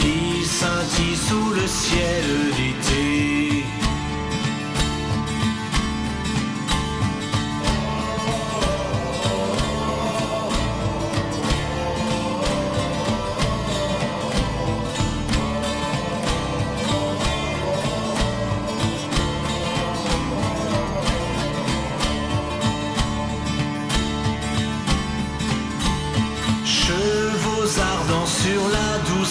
qui 0.00 0.44
scintille 0.44 1.16
sous 1.16 1.50
le 1.54 1.66
ciel 1.66 2.24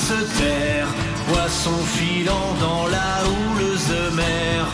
la 0.09 0.15
douce 0.17 0.37
terre, 0.37 0.87
poissons 1.27 1.83
filant 1.85 2.55
dans 2.59 2.87
la 2.87 3.23
houleuse 3.27 4.15
mer, 4.15 4.67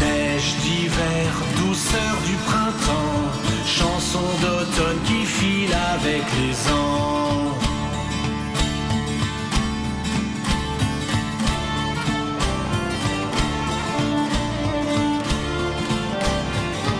neige 0.00 0.54
d'hiver, 0.62 1.32
douceur 1.58 2.16
du 2.26 2.34
printemps, 2.44 3.30
chanson 3.66 4.24
d'automne 4.40 4.98
qui 5.04 5.24
file 5.24 5.74
avec 5.94 6.22
les 6.40 6.72
ans. 6.72 7.58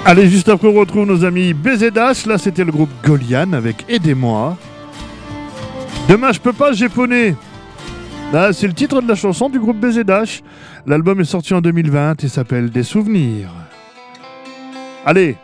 Allez, 0.05 0.29
juste 0.29 0.49
après, 0.49 0.67
on 0.67 0.73
retrouve 0.73 1.07
nos 1.07 1.25
amis 1.25 1.55
BZH. 1.55 2.27
Là, 2.27 2.37
c'était 2.37 2.65
le 2.65 2.73
groupe 2.73 2.91
Golian 3.05 3.53
avec 3.53 3.85
Aidez-moi. 3.89 4.57
Demain, 6.09 6.33
je 6.33 6.41
peux 6.41 6.53
pas, 6.53 6.73
japonais. 6.73 7.37
Là, 8.33 8.55
c'est 8.55 8.67
le 8.67 8.73
titre 8.73 9.03
de 9.03 9.09
la 9.09 9.15
chanson 9.15 9.51
du 9.51 9.61
groupe 9.61 9.77
BZH. 9.77 10.43
L'album 10.87 11.21
est 11.21 11.25
sorti 11.25 11.53
en 11.53 11.61
2020 11.61 12.25
et 12.25 12.29
s'appelle 12.29 12.71
Des 12.71 12.83
souvenirs. 12.83 13.51
Allez, 15.05 15.37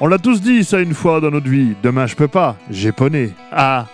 on 0.00 0.06
l'a 0.06 0.18
tous 0.18 0.40
dit 0.40 0.62
ça 0.62 0.78
une 0.78 0.94
fois 0.94 1.20
dans 1.20 1.30
notre 1.30 1.48
vie. 1.48 1.74
Demain, 1.82 2.06
je 2.06 2.14
peux 2.14 2.28
pas, 2.28 2.56
japonais. 2.70 3.30
Ah. 3.50 3.86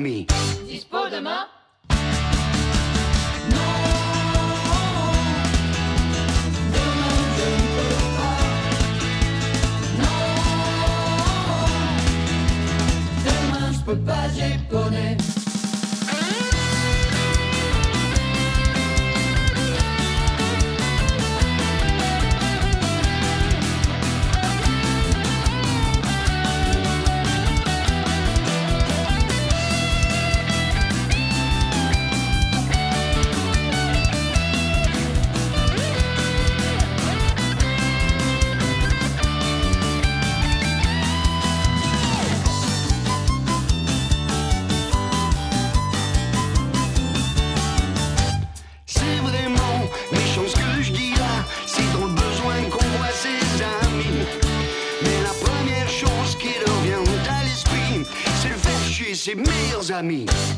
Tous 0.00 0.29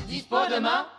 Dispo 0.06 0.44
Demain 0.46 0.91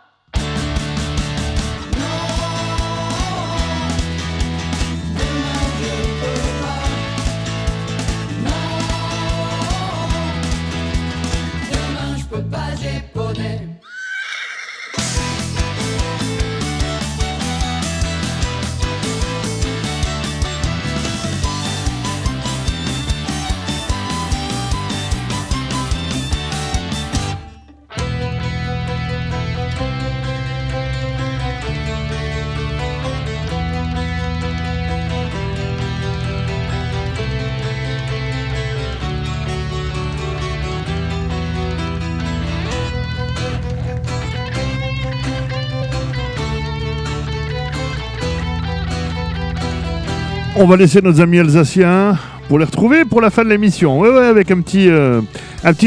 On 50.56 50.66
va 50.66 50.76
laisser 50.76 51.02
nos 51.02 51.20
amis 51.20 51.40
alsaciens 51.40 52.16
pour 52.48 52.60
les 52.60 52.64
retrouver 52.64 53.04
pour 53.04 53.20
la 53.20 53.30
fin 53.30 53.42
de 53.42 53.48
l'émission. 53.48 53.98
Ouais, 53.98 54.08
ouais, 54.08 54.26
avec 54.26 54.52
un 54.52 54.60
petit, 54.60 54.88
euh, 54.88 55.20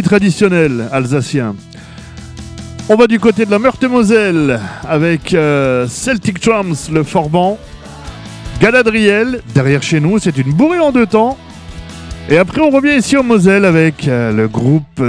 traditionnel 0.03 0.89
alsacien. 0.91 1.55
On 2.89 2.95
va 2.97 3.07
du 3.07 3.17
côté 3.17 3.45
de 3.45 3.51
la 3.51 3.59
Meurthe-et-Moselle 3.59 4.59
avec 4.83 5.33
euh, 5.33 5.87
Celtic 5.87 6.41
Trams, 6.41 6.75
le 6.91 7.03
Forban. 7.03 7.57
Galadriel, 8.59 9.41
derrière 9.55 9.81
chez 9.81 10.01
nous, 10.01 10.19
c'est 10.19 10.37
une 10.37 10.51
bourrée 10.51 10.79
en 10.79 10.91
deux 10.91 11.07
temps. 11.07 11.37
Et 12.29 12.37
après, 12.37 12.59
on 12.59 12.69
revient 12.69 12.97
ici 12.97 13.15
en 13.15 13.23
Moselle 13.23 13.63
avec 13.63 14.05
euh, 14.09 14.33
le 14.33 14.49
groupe 14.49 15.01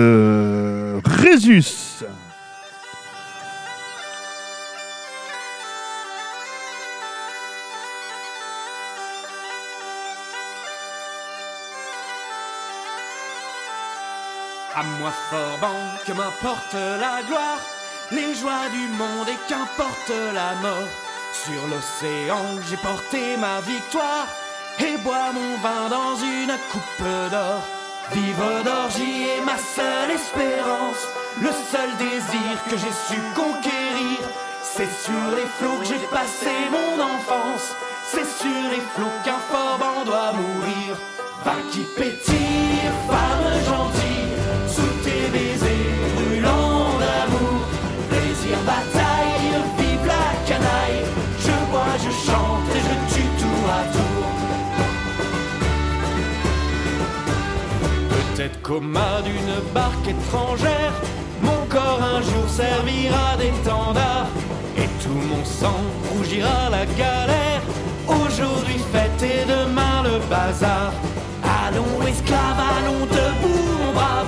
Résus. 1.04 1.64
Moi 15.60 15.70
que 16.06 16.12
m'importe 16.12 16.74
la 16.74 17.22
gloire, 17.26 17.60
les 18.10 18.34
joies 18.34 18.68
du 18.72 18.88
monde 18.96 19.28
et 19.28 19.38
qu'importe 19.48 20.12
la 20.34 20.54
mort. 20.62 20.92
Sur 21.32 21.66
l'océan, 21.68 22.44
j'ai 22.68 22.76
porté 22.76 23.36
ma 23.36 23.60
victoire 23.60 24.26
et 24.80 24.96
bois 24.98 25.32
mon 25.32 25.56
vin 25.58 25.88
dans 25.88 26.16
une 26.16 26.54
coupe 26.70 27.08
d'or. 27.30 27.62
Vivre 28.12 28.62
d'orgie 28.64 29.28
est 29.28 29.44
ma 29.44 29.58
seule 29.58 30.10
espérance, 30.10 31.02
le 31.40 31.50
seul 31.70 31.90
désir 31.98 32.54
que 32.68 32.76
j'ai 32.76 32.96
su 33.08 33.20
conquérir. 33.34 34.18
C'est 34.62 34.92
sur 35.04 35.24
les 35.36 35.48
flots 35.58 35.78
que 35.80 35.86
j'ai 35.86 36.06
passé 36.10 36.52
mon 36.70 37.02
enfance, 37.02 37.74
c'est 38.10 38.28
sur 38.42 38.70
les 38.70 38.82
flots 38.94 39.20
qu'un 39.24 39.40
Forban 39.50 40.04
doit 40.04 40.32
mourir. 40.32 40.96
Va 41.44 41.54
qui 41.70 41.84
pétille, 41.96 42.90
femme 43.08 43.77
Qu'au 58.62 58.80
mât 58.80 59.22
d'une 59.24 59.72
barque 59.72 60.08
étrangère, 60.08 60.92
mon 61.42 61.66
corps 61.68 62.00
un 62.02 62.20
jour 62.22 62.48
servira 62.48 63.36
d'étendard. 63.38 64.26
Et 64.76 64.88
tout 65.02 65.20
mon 65.30 65.44
sang 65.44 65.80
rougira 66.10 66.70
la 66.70 66.84
galère. 66.86 67.62
Aujourd'hui 68.06 68.78
fête 68.92 69.22
et 69.22 69.44
demain 69.44 70.02
le 70.04 70.18
bazar. 70.30 70.92
Allons 71.42 72.06
esclaves, 72.06 72.62
allons 72.76 73.06
debout 73.06 73.68
mon 73.78 73.92
brave 73.92 74.26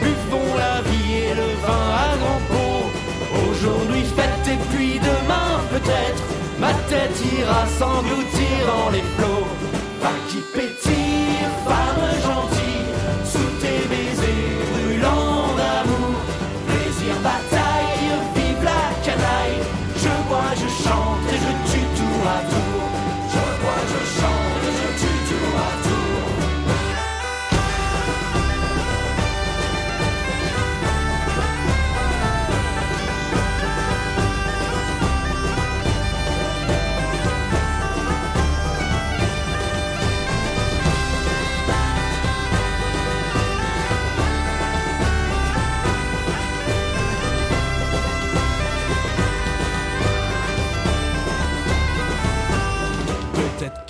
Buvons 0.00 0.54
la 0.56 0.80
vie 0.88 1.14
et 1.14 1.34
le 1.34 1.48
vin 1.64 1.86
à 2.04 2.16
grands 2.20 2.44
pots 2.48 3.50
Aujourd'hui 3.50 4.04
fête 4.04 4.46
et 4.46 4.58
puis 4.70 5.00
demain 5.00 5.60
peut-être 5.70 6.22
Ma 6.60 6.72
tête 6.88 7.18
ira 7.38 7.66
s'engloutir 7.78 8.58
dans 8.66 8.90
les 8.90 9.02
flots 9.16 9.46
Vin 10.02 10.18
qui 10.28 10.40
pétille, 10.54 11.46
femme 11.66 12.22
gentille 12.22 12.51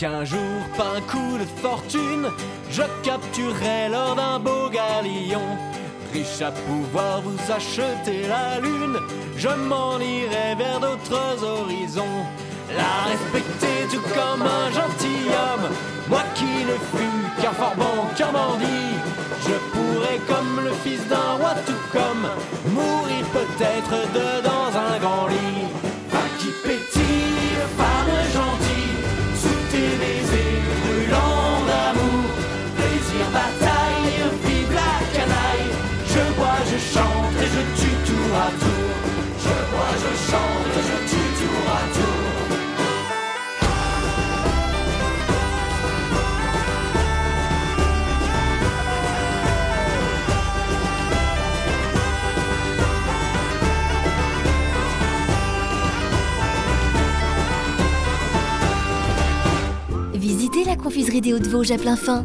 qu'un 0.02 0.24
jour, 0.24 0.58
par 0.76 0.96
un 0.96 1.00
coup 1.02 1.38
de 1.38 1.44
fortune, 1.60 2.26
je 2.72 2.82
capturerai 3.04 3.88
lors 3.88 4.16
d'un 4.16 4.40
beau 4.40 4.68
galion. 4.68 5.46
Riche 6.12 6.42
à 6.42 6.50
pouvoir 6.50 7.20
vous 7.20 7.38
acheter 7.52 8.26
la 8.26 8.58
lune, 8.58 8.98
je 9.36 9.48
m'en 9.68 10.00
irai 10.00 10.56
vers 10.58 10.80
d'autres 10.80 11.44
horizons. 11.44 12.18
La 12.76 13.10
respecter 13.12 13.78
tout 13.92 14.02
comme 14.18 14.42
un 14.42 14.68
gentilhomme, 14.72 15.68
moi 16.08 16.24
qui 16.34 16.52
ne 16.70 16.76
fus 16.90 17.22
qu'un 17.40 17.52
fort 17.52 17.76
bon, 17.76 17.96
qu'un 18.16 18.32
bandit. 18.32 18.96
Je 19.46 19.56
pourrais, 19.72 20.18
comme 20.26 20.64
le 20.64 20.72
fils 20.82 21.06
d'un 21.06 21.30
roi, 21.38 21.54
tout 21.64 21.84
comme 21.92 22.26
mourir 22.74 23.24
peut-être 23.38 23.94
dedans 24.18 24.66
un 24.90 24.98
grand 24.98 25.28
lit. 25.28 25.68
Va 26.10 26.24
qui 26.40 26.50
pétille, 26.66 27.01
Je 38.32 38.38
bois, 38.38 39.92
je 39.94 40.12
chante 40.30 40.72
je 40.74 40.96
tue 41.10 41.30
tour 41.38 41.64
à 41.68 41.82
tour. 41.92 42.22
Visitez 60.14 60.64
la 60.64 60.76
confiserie 60.76 61.20
des 61.20 61.34
Hauts-de-Vosges 61.34 61.72
à 61.72 61.76
plein 61.76 61.96
fin. 61.96 62.24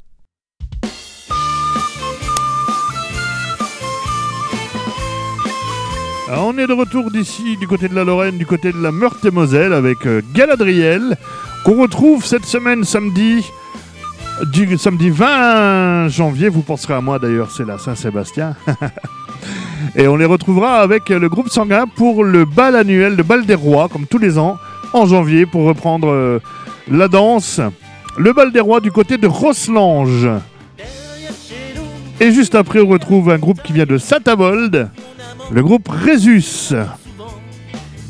Alors, 6.31 6.47
on 6.47 6.57
est 6.57 6.65
de 6.65 6.71
retour 6.71 7.11
d'ici, 7.11 7.57
du 7.57 7.67
côté 7.67 7.89
de 7.89 7.93
la 7.93 8.05
Lorraine, 8.05 8.37
du 8.37 8.45
côté 8.45 8.71
de 8.71 8.81
la 8.81 8.93
Meurthe-et-Moselle, 8.93 9.73
avec 9.73 10.05
euh, 10.05 10.21
Galadriel, 10.33 11.17
qu'on 11.65 11.81
retrouve 11.81 12.23
cette 12.23 12.45
semaine 12.45 12.85
samedi, 12.85 13.45
du 14.53 14.77
samedi 14.77 15.09
20 15.09 16.07
janvier. 16.07 16.47
Vous 16.47 16.61
penserez 16.61 16.93
à 16.93 17.01
moi 17.01 17.19
d'ailleurs, 17.19 17.51
c'est 17.51 17.65
la 17.65 17.77
Saint-Sébastien. 17.77 18.55
Et 19.97 20.07
on 20.07 20.15
les 20.15 20.23
retrouvera 20.23 20.79
avec 20.79 21.09
le 21.09 21.27
groupe 21.27 21.49
sanguin 21.49 21.85
pour 21.85 22.23
le 22.23 22.45
bal 22.45 22.77
annuel, 22.77 23.17
le 23.17 23.23
bal 23.23 23.45
des 23.45 23.55
rois, 23.55 23.89
comme 23.89 24.07
tous 24.07 24.17
les 24.17 24.37
ans, 24.37 24.57
en 24.93 25.05
janvier, 25.05 25.45
pour 25.45 25.63
reprendre 25.63 26.07
euh, 26.07 26.39
la 26.89 27.09
danse. 27.09 27.59
Le 28.17 28.31
bal 28.31 28.53
des 28.53 28.61
rois 28.61 28.79
du 28.79 28.93
côté 28.93 29.17
de 29.17 29.27
Roslange. 29.27 30.29
Et 32.21 32.31
juste 32.31 32.55
après, 32.55 32.79
on 32.79 32.87
retrouve 32.87 33.31
un 33.31 33.37
groupe 33.37 33.61
qui 33.61 33.73
vient 33.73 33.85
de 33.85 33.97
Satabold, 33.97 34.89
le 35.51 35.63
groupe 35.63 35.89
Résus. 35.89 36.73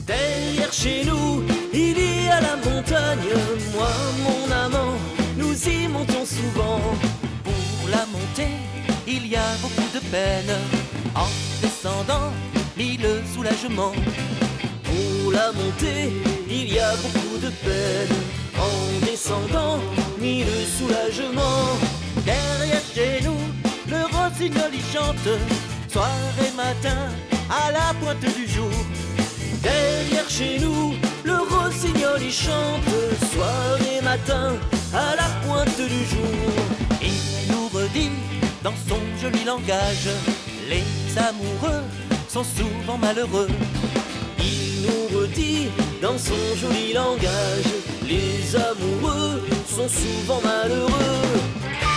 Derrière 0.06 0.72
chez 0.72 1.04
nous, 1.06 1.44
il 1.74 1.98
y 1.98 2.30
a 2.30 2.42
la 2.42 2.56
montagne. 2.58 3.34
Moi, 3.74 3.88
mon 4.24 4.52
amant, 4.66 4.94
nous 5.38 5.56
y 5.68 5.88
montons 5.88 6.26
souvent. 6.26 6.80
Pour 7.44 7.90
la 7.90 8.06
montée, 8.08 8.58
il 9.08 9.28
y 9.28 9.36
a 9.36 9.56
beaucoup 9.62 9.90
de 9.94 10.00
peine. 10.12 10.56
En 11.16 11.28
descendant, 11.62 12.32
mille 12.78 13.08
soulagements. 13.34 13.94
Pour 14.84 15.32
la 15.32 15.52
montée, 15.52 16.12
il 16.50 16.74
y 16.74 16.80
a 16.80 16.92
beaucoup 16.98 17.38
de 17.42 17.50
peine. 17.50 18.16
En 18.58 19.06
descendant, 19.06 19.80
mille 20.20 20.46
soulagements. 20.78 21.78
Derrière 22.26 22.82
chez 22.94 23.24
nous, 23.24 23.40
le 23.88 24.04
rossignol 24.16 24.72
y 24.74 24.94
chante, 24.94 25.40
soir 25.92 26.10
et 26.40 26.56
matin, 26.56 27.10
à 27.50 27.72
la 27.72 27.94
pointe 28.00 28.26
du 28.36 28.48
jour. 28.48 28.72
Derrière 29.62 30.30
chez 30.30 30.60
nous, 30.60 30.94
le 31.24 31.38
rossignol 31.54 32.22
y 32.22 32.32
chante, 32.32 32.92
soir 33.34 33.78
et 33.94 34.02
matin, 34.04 34.54
à 34.94 35.16
la 35.16 35.30
pointe 35.46 35.78
du 35.78 36.04
jour. 36.14 36.38
Il 37.02 37.52
nous 37.52 37.68
redit 37.68 38.12
dans 38.64 38.78
son 38.88 39.00
joli 39.22 39.44
langage, 39.44 40.10
les 40.70 41.18
amoureux 41.18 41.84
sont 42.28 42.46
souvent 42.46 42.98
malheureux. 42.98 43.50
Il 44.40 44.84
nous 44.86 45.20
redit 45.20 45.68
dans 46.02 46.18
son 46.18 46.42
joli 46.56 46.94
langage, 46.94 47.72
les 48.08 48.56
amoureux 48.56 49.44
sont 49.68 49.90
souvent 49.90 50.42
malheureux. 50.42 51.91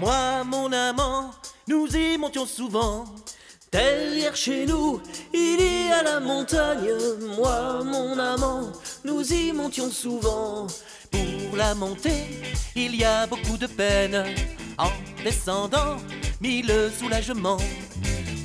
Moi, 0.00 0.42
mon 0.44 0.72
amant, 0.72 1.30
nous 1.68 1.86
y 1.96 2.18
montions 2.18 2.44
souvent. 2.44 3.04
Derrière 3.70 4.34
chez 4.34 4.66
nous, 4.66 5.00
il 5.32 5.60
y 5.60 5.92
a 5.92 6.02
la 6.02 6.18
montagne. 6.18 6.90
Moi, 7.36 7.84
mon 7.84 8.18
amant, 8.18 8.72
nous 9.04 9.22
y 9.32 9.52
montions 9.52 9.92
souvent. 9.92 10.66
Pour 11.12 11.56
la 11.56 11.72
montée, 11.76 12.40
il 12.74 12.96
y 12.96 13.04
a 13.04 13.28
beaucoup 13.28 13.56
de 13.56 13.68
peine. 13.68 14.24
En 14.76 14.90
descendant, 15.22 15.98
mille 16.40 16.90
soulagements. 16.98 17.62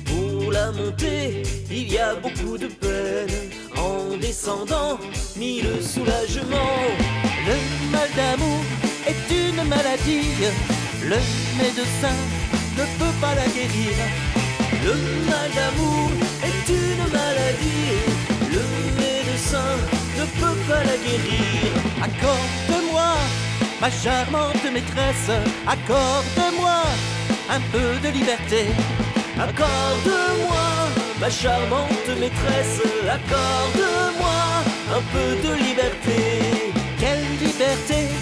Pour 0.06 0.52
la 0.52 0.70
montée, 0.70 1.42
il 1.68 1.92
y 1.92 1.98
a 1.98 2.14
beaucoup 2.14 2.56
de 2.56 2.68
peine. 2.68 3.50
En 3.76 4.16
descendant, 4.16 4.96
mille 5.36 5.82
soulagements. 5.82 6.86
Le 7.48 7.90
mal 7.90 8.08
d'amour 8.14 8.87
est 9.08 9.30
une 9.30 9.62
maladie. 9.68 10.34
Le 11.02 11.18
médecin 11.60 12.16
ne 12.78 12.84
peut 12.98 13.16
pas 13.20 13.34
la 13.34 13.46
guérir. 13.56 13.96
Le 14.84 14.94
mal 15.30 15.50
d'amour 15.56 16.10
est 16.48 16.68
une 16.68 17.04
maladie. 17.18 17.88
Le 18.54 18.62
médecin 19.00 19.70
ne 20.18 20.24
peut 20.40 20.58
pas 20.68 20.84
la 20.84 20.96
guérir. 21.06 21.70
Accorde-moi, 22.06 23.10
ma 23.80 23.90
charmante 23.90 24.66
maîtresse, 24.72 25.30
accorde-moi 25.66 26.82
un 27.50 27.60
peu 27.72 27.88
de 28.04 28.10
liberté. 28.18 28.66
Accorde-moi, 29.46 30.66
ma 31.20 31.30
charmante 31.30 32.10
maîtresse, 32.20 32.80
accorde-moi 33.16 34.38
un 34.96 35.02
peu 35.12 35.28
de 35.48 35.54
liberté. 35.54 36.20
Quelle 37.00 37.24
liberté 37.40 38.17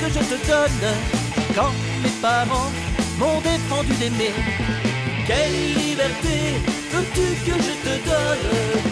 que 0.00 0.08
je 0.08 0.22
te 0.32 0.38
donne 0.48 0.84
quand 1.54 1.72
mes 2.02 2.16
parents 2.22 2.70
m'ont 3.18 3.40
défendu 3.40 3.92
d'aimer 4.00 4.34
Quelle 5.26 5.58
liberté 5.84 6.36
veux-tu 6.92 7.26
que 7.46 7.56
je 7.66 7.74
te 7.86 7.94
donne? 8.08 8.46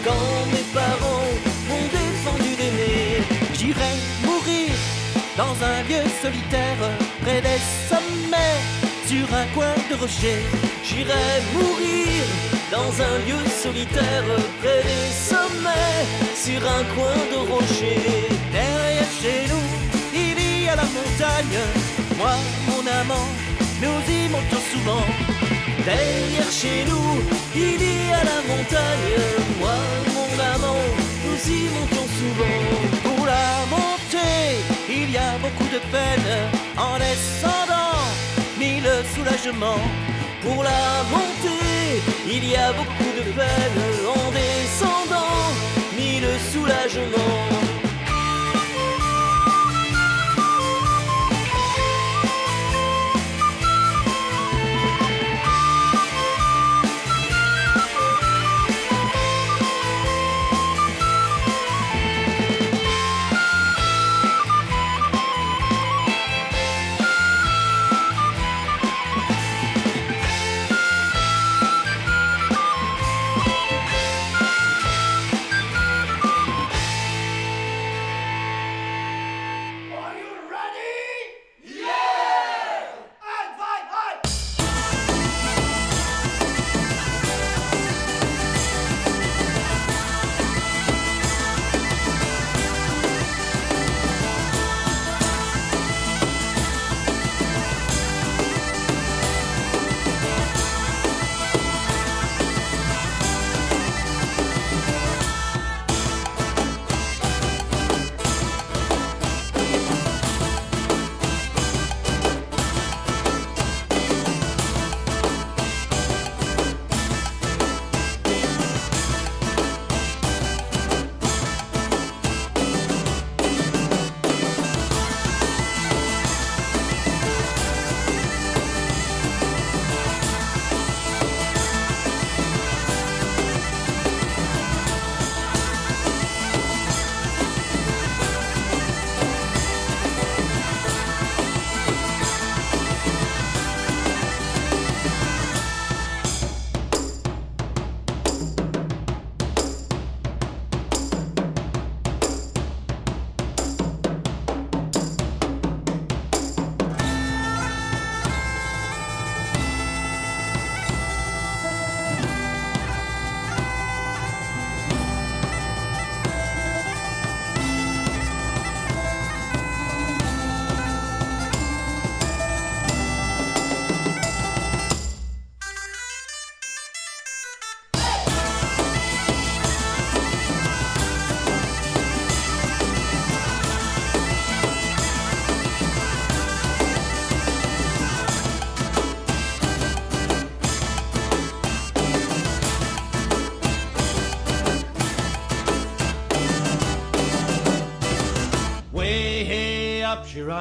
Quand 0.05 0.31
mes 0.53 0.67
parents 0.81 1.31
m'ont 1.67 1.87
défendu 1.99 2.51
d'aimer 2.59 3.23
J'irai 3.57 3.93
mourir 4.23 4.71
dans 5.35 5.55
un 5.71 5.77
lieu 5.89 6.03
solitaire 6.21 6.83
près 7.21 7.41
des 7.41 7.61
sommets 7.89 8.59
sur 9.07 9.25
un 9.33 9.47
coin 9.55 9.75
de 9.89 9.95
rocher. 9.95 10.39
J'irai 10.83 11.27
mourir 11.55 12.21
dans 12.71 12.91
un 13.09 13.15
lieu 13.27 13.41
solitaire 13.63 14.27
près 14.61 14.83
des 14.91 15.09
sommets 15.29 16.05
sur 16.35 16.61
un 16.77 16.83
coin 16.95 17.19
de 17.33 17.39
rocher. 17.51 17.99
Derrière 18.51 19.48
la 20.75 20.87
montagne. 20.97 21.59
Moi, 22.17 22.35
mon 22.67 22.83
amant, 23.01 23.29
nous 23.81 23.99
y 24.17 24.29
montons 24.29 24.63
souvent. 24.71 25.05
Derrière 25.85 26.51
chez 26.51 26.85
nous, 26.89 27.21
il 27.55 27.81
y 27.81 28.11
a 28.11 28.23
la 28.31 28.39
montagne. 28.51 29.15
Moi, 29.59 29.77
mon 30.15 30.31
amant, 30.53 30.83
nous 31.25 31.39
y 31.57 31.61
montons 31.75 32.09
souvent. 32.19 32.59
Pour 33.03 33.25
la 33.25 33.49
montée, 33.73 34.59
il 34.89 35.11
y 35.11 35.17
a 35.17 35.37
beaucoup 35.43 35.69
de 35.75 35.79
peine 35.91 36.29
en 36.77 36.97
descendant 36.99 37.79
mille 38.59 38.89
soulagements. 39.15 39.83
Pour 40.41 40.63
la 40.63 41.03
montée, 41.09 42.01
il 42.27 42.43
y 42.49 42.55
a 42.55 42.73
beaucoup 42.73 43.11
de 43.17 43.23
peine 43.31 43.79
en 44.15 44.31
descendant, 44.31 45.37
mille 45.97 46.27
soulagements. 46.51 47.68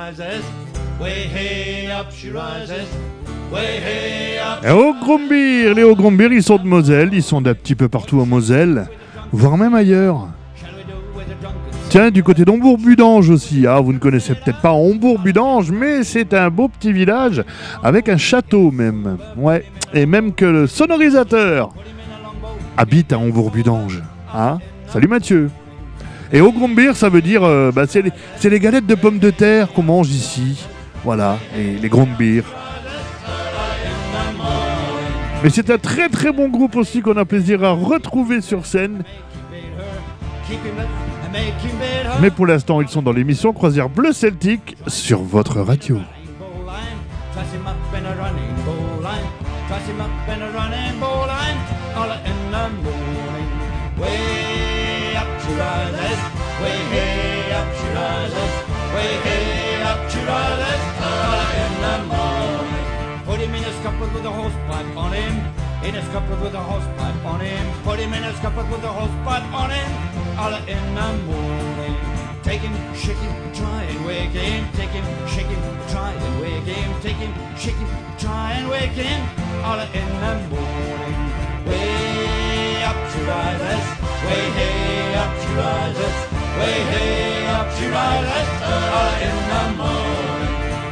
Rises, 0.09 0.23
way 1.01 1.29
les 5.75 5.83
Hauts-Grumbier, 5.83 6.29
ils 6.33 6.43
sont 6.43 6.57
de 6.57 6.67
Moselle, 6.67 7.11
ils 7.13 7.23
sont 7.23 7.41
d'un 7.41 7.55
petit 7.55 7.75
peu 7.75 7.89
partout 7.89 8.21
en 8.21 8.27
Moselle, 8.27 8.87
voire 9.33 9.57
même 9.57 9.75
ailleurs. 9.75 10.29
Tiens, 11.91 12.11
du 12.11 12.23
côté 12.23 12.45
d'Hombourg-Budange 12.45 13.31
aussi. 13.31 13.67
Ah, 13.67 13.81
vous 13.81 13.95
ne 13.95 13.99
connaissez 13.99 14.35
peut-être 14.35 14.61
pas 14.61 14.73
Hombourg-Budange, 14.73 15.71
mais 15.71 16.05
c'est 16.05 16.35
un 16.35 16.51
beau 16.51 16.69
petit 16.69 16.93
village 16.93 17.43
avec 17.83 18.11
un 18.11 18.19
château 18.19 18.71
même. 18.71 19.17
Ouais, 19.37 19.65
et 19.95 20.05
même 20.05 20.35
que 20.35 20.45
le 20.45 20.67
sonorisateur 20.67 21.71
habite 22.77 23.13
à 23.13 23.19
Hombourg-Budange. 23.19 24.03
Hein? 24.35 24.59
Salut 24.87 25.09
Mathieu. 25.09 25.51
Et 26.33 26.41
au 26.41 26.53
Grumbier, 26.53 26.95
ça 26.95 27.09
veut 27.09 27.23
dire, 27.23 27.43
euh, 27.43 27.73
bah, 27.73 27.85
c'est 27.87 28.03
les, 28.51 28.61
galettes 28.61 28.87
de 28.87 28.95
pommes 28.95 29.19
de 29.19 29.31
terre 29.31 29.73
qu'on 29.73 29.83
mange 29.83 30.11
ici. 30.11 30.67
Voilà, 31.05 31.39
et 31.57 31.79
les 31.79 31.89
Grumbier. 31.89 32.43
Mais 35.43 35.51
c'est 35.51 35.71
un 35.71 35.79
très 35.79 36.09
très 36.09 36.33
bon 36.33 36.49
groupe 36.49 36.75
aussi 36.77 37.01
qu'on 37.01 37.17
a 37.17 37.25
plaisir 37.25 37.63
à 37.63 37.71
retrouver 37.71 38.41
sur 38.41 38.67
scène. 38.67 39.05
Mais 42.21 42.31
pour 42.31 42.47
l'instant, 42.47 42.81
ils 42.81 42.89
sont 42.89 43.03
dans 43.03 43.13
l'émission 43.13 43.53
Croisière 43.53 43.89
Bleu 43.89 44.13
Celtique 44.13 44.77
sur 44.89 45.23
votre 45.23 45.61
radio. 45.61 45.99
In 65.89 65.95
a 65.95 66.05
scupper 66.05 66.37
with 66.45 66.53
a 66.53 66.61
hose 66.61 66.85
pipe 66.99 67.25
on 67.25 67.41
him. 67.41 67.65
Put 67.83 67.99
him 67.99 68.13
in 68.13 68.23
a 68.23 68.35
scupper 68.37 68.63
with 68.71 68.85
a 68.85 68.93
hose 68.93 69.17
pipe 69.25 69.51
on 69.55 69.71
him. 69.71 69.91
All 70.39 70.53
in 70.53 70.85
the 70.95 71.09
morning. 71.25 71.97
Take 72.43 72.61
him, 72.61 72.77
shake 72.95 73.17
him, 73.17 73.35
try 73.55 73.85
and 73.85 74.05
wake 74.05 74.37
him. 74.37 74.69
Take 74.75 74.91
him, 74.91 75.07
shake 75.27 75.47
him, 75.47 75.63
try 75.89 76.13
and 76.13 76.41
wake 76.43 76.69
him. 76.69 77.01
Take 77.01 77.17
him, 77.17 77.33
shake 77.57 77.81
him, 77.81 77.89
try 78.19 78.53
and 78.59 78.69
wake 78.69 78.99
him. 79.01 79.21
All 79.65 79.81
in 79.81 80.09
the 80.25 80.35
morning. 80.53 81.17
Way 81.65 82.85
up 82.85 82.99
she 83.09 83.21
rises. 83.25 83.85
Way 84.29 84.45
hey 84.59 85.15
up 85.25 85.33
she 85.41 85.51
rises. 85.57 86.17
Way 86.61 86.79
hey 86.93 87.47
up 87.57 87.69
she 87.77 87.87
rises. 87.89 88.49
All 88.93 89.15
in 89.25 89.37
the 89.49 89.83
morning. 89.83 90.08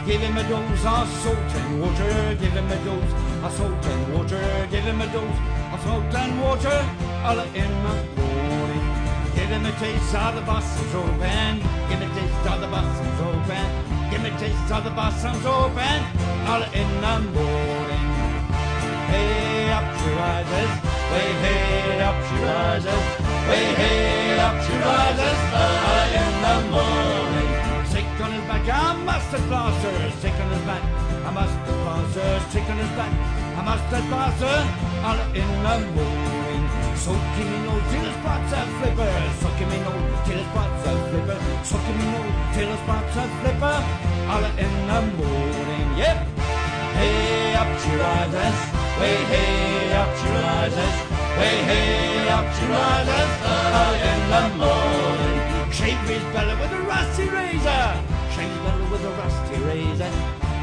Give 0.07 0.21
him 0.21 0.37
a 0.39 0.49
dose 0.49 0.85
of 0.87 1.09
salt 1.25 1.55
and 1.59 1.81
water. 1.83 2.37
Give 2.39 2.53
him 2.53 2.71
a 2.71 2.79
dose 2.85 3.13
of 3.43 3.53
salt 3.59 3.87
and 3.87 4.15
water. 4.15 4.69
Give 4.71 4.85
him 4.85 5.01
a 5.01 5.07
dose 5.11 5.39
of 5.75 5.81
salt 5.83 6.15
and 6.15 6.41
water. 6.41 6.79
All 7.27 7.41
in 7.41 7.73
the 7.83 7.95
morning. 8.15 8.87
Give 9.35 9.51
him 9.51 9.67
a 9.67 9.73
taste 9.83 10.15
of 10.15 10.37
the 10.37 10.43
Boston's 10.43 10.95
open. 10.95 11.59
Give 11.89 11.99
him 11.99 12.09
a 12.09 12.15
taste 12.15 12.47
of 12.47 12.61
the 12.61 12.69
Boston's 12.69 13.21
open. 13.21 13.67
Give 14.09 14.21
him 14.23 14.33
a 14.33 14.39
taste 14.39 14.71
of 14.71 14.85
the 14.85 14.91
Boston's 14.91 15.45
open. 15.45 15.99
All 16.47 16.63
in 16.63 16.91
the 17.03 17.15
morning. 17.35 18.07
Hey 19.11 19.73
up 19.75 19.91
she 19.99 20.11
rises. 20.23 20.71
Way 21.11 21.31
hey 21.43 22.01
up 22.07 22.19
she 22.27 22.37
rises. 22.47 23.05
Way 23.51 23.67
hey 23.75 24.39
up 24.39 24.57
she 24.63 24.75
rises. 24.87 25.39
All 25.51 26.15
in 26.23 26.33
the 26.47 26.71
morning. 26.71 27.36
On 28.17 28.33
his 28.33 28.41
back, 28.49 28.65
a 28.65 28.97
mustard 29.05 29.45
plaster. 29.47 29.93
Sick 30.21 30.33
on 30.41 30.49
his 30.51 30.65
back, 30.65 30.83
a 31.29 31.31
mustard 31.37 31.79
plaster. 31.85 32.41
Sick 32.51 32.65
on 32.65 32.79
his 32.79 32.89
back, 32.97 33.13
a 33.13 33.63
mustard 33.63 34.05
plaster. 34.09 34.57
All 35.05 35.21
in 35.37 35.51
the 35.63 35.77
morning. 35.93 36.65
Soak 36.97 37.21
him 37.37 37.47
in 37.47 37.69
old 37.69 37.85
till 37.93 38.05
his 38.09 38.17
spots 38.17 38.53
are 38.57 38.69
flipper. 38.81 39.13
Soak 39.41 39.59
him 39.61 39.71
in 39.71 39.85
old 39.85 40.25
till 40.25 40.39
his 40.41 40.49
spots 40.49 40.87
are 40.89 41.01
flipper. 41.13 41.39
Soak 41.63 41.85
him 41.85 42.01
in 42.01 42.15
old 42.17 42.35
till 42.57 42.69
his 42.73 42.81
spots 42.81 43.17
are 43.21 43.31
flipper. 43.45 43.79
All 44.33 44.45
in 44.65 44.75
the 44.89 45.01
morning. 45.21 45.89
Yep. 46.01 46.19
Hey 46.97 47.53
up 47.61 47.71
she 47.85 47.93
rises. 48.01 48.59
Way 48.97 49.17
hey 49.29 49.93
up 49.93 50.11
she 50.17 50.29
rises. 50.41 50.95
Way 51.37 51.57
hey 51.69 52.29
up 52.33 52.47
she 52.57 52.65
rises. 52.65 53.31
All 53.77 53.95
in 54.11 54.21
the 54.33 54.43
morning. 54.57 55.36
Shave 55.77 56.09
his 56.09 56.25
belly 56.33 56.55
with 56.59 56.73
a 56.73 56.81
rusty 56.89 57.29
razor. 57.29 57.85
Shave 58.33 58.49
his 58.49 58.61
belly 58.65 58.87
with 58.91 59.05
a 59.05 59.13
rusty 59.21 59.59
razor. 59.69 60.13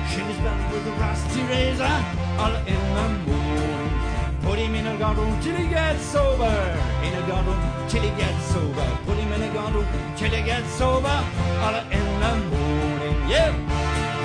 Shave 0.09 0.25
his 0.25 0.39
belly 0.41 0.65
with 0.73 0.87
a 0.87 0.93
rusty 0.97 1.43
razor. 1.43 1.95
All 2.41 2.55
in 2.65 2.83
the 2.97 3.07
morning. 3.29 3.93
Put 4.41 4.57
him 4.57 4.73
in 4.73 4.87
a 4.87 4.97
gondola 4.97 5.39
till 5.39 5.55
he 5.55 5.67
gets 5.67 6.01
sober. 6.03 6.57
In 7.05 7.13
a 7.13 7.21
gondola 7.27 7.85
till 7.89 8.01
he 8.01 8.09
gets 8.17 8.43
sober. 8.53 8.87
Put 9.05 9.17
him 9.17 9.31
in 9.33 9.43
a 9.43 9.53
gondola 9.53 9.85
till 10.17 10.31
he 10.31 10.41
gets 10.41 10.69
sober. 10.81 11.17
All 11.61 11.77
in 11.93 12.07
the 12.23 12.33
morning. 12.49 13.17
Yeah. 13.29 13.53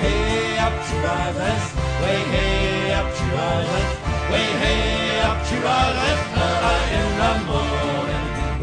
Hey 0.01 0.57
up 0.57 0.73
she 0.87 0.95
rises. 1.05 1.63
Way 2.01 2.19
hey 2.33 2.93
up 2.97 3.07
she 3.15 3.25
rises. 3.37 3.89
Way 4.31 4.47
hey 4.63 5.21
up 5.29 5.39
she 5.45 5.55
rises. 5.61 6.19
All 6.33 6.81
in 6.97 7.07
the 7.21 7.45
morning. 7.45 7.88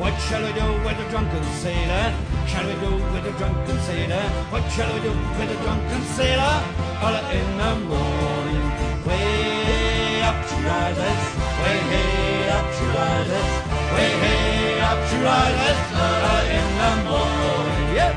What 0.06 0.20
shall 0.20 0.40
we 0.40 0.52
do 0.52 0.68
with 0.86 1.04
a 1.04 1.10
drunken 1.10 1.42
sailor? 1.58 2.14
Shall 2.46 2.64
we 2.64 2.74
do 2.78 2.94
with 3.10 3.26
a 3.26 3.34
drunken 3.38 3.76
sailor? 3.80 4.22
What 4.54 4.62
shall 4.70 4.94
we 4.94 5.00
do 5.00 5.10
with 5.10 5.50
a 5.50 5.58
drunken 5.64 6.02
sailor? 6.14 6.62
All 7.02 7.16
in 7.34 7.48
the 7.58 7.72
morning. 7.90 8.66
Way 9.02 10.22
up 10.22 10.38
she 10.46 10.62
rises. 10.62 11.20
Way 11.58 11.78
hey 11.90 12.48
up 12.54 12.68
she 12.76 12.86
rises. 12.94 13.48
Way 13.94 14.10
hey 14.22 14.80
up 14.90 15.00
she 15.10 15.18
rises. 15.26 15.78
All 15.98 16.46
in 16.54 16.68
the 16.82 16.92
morning. 17.10 17.88
Yep. 17.98 18.14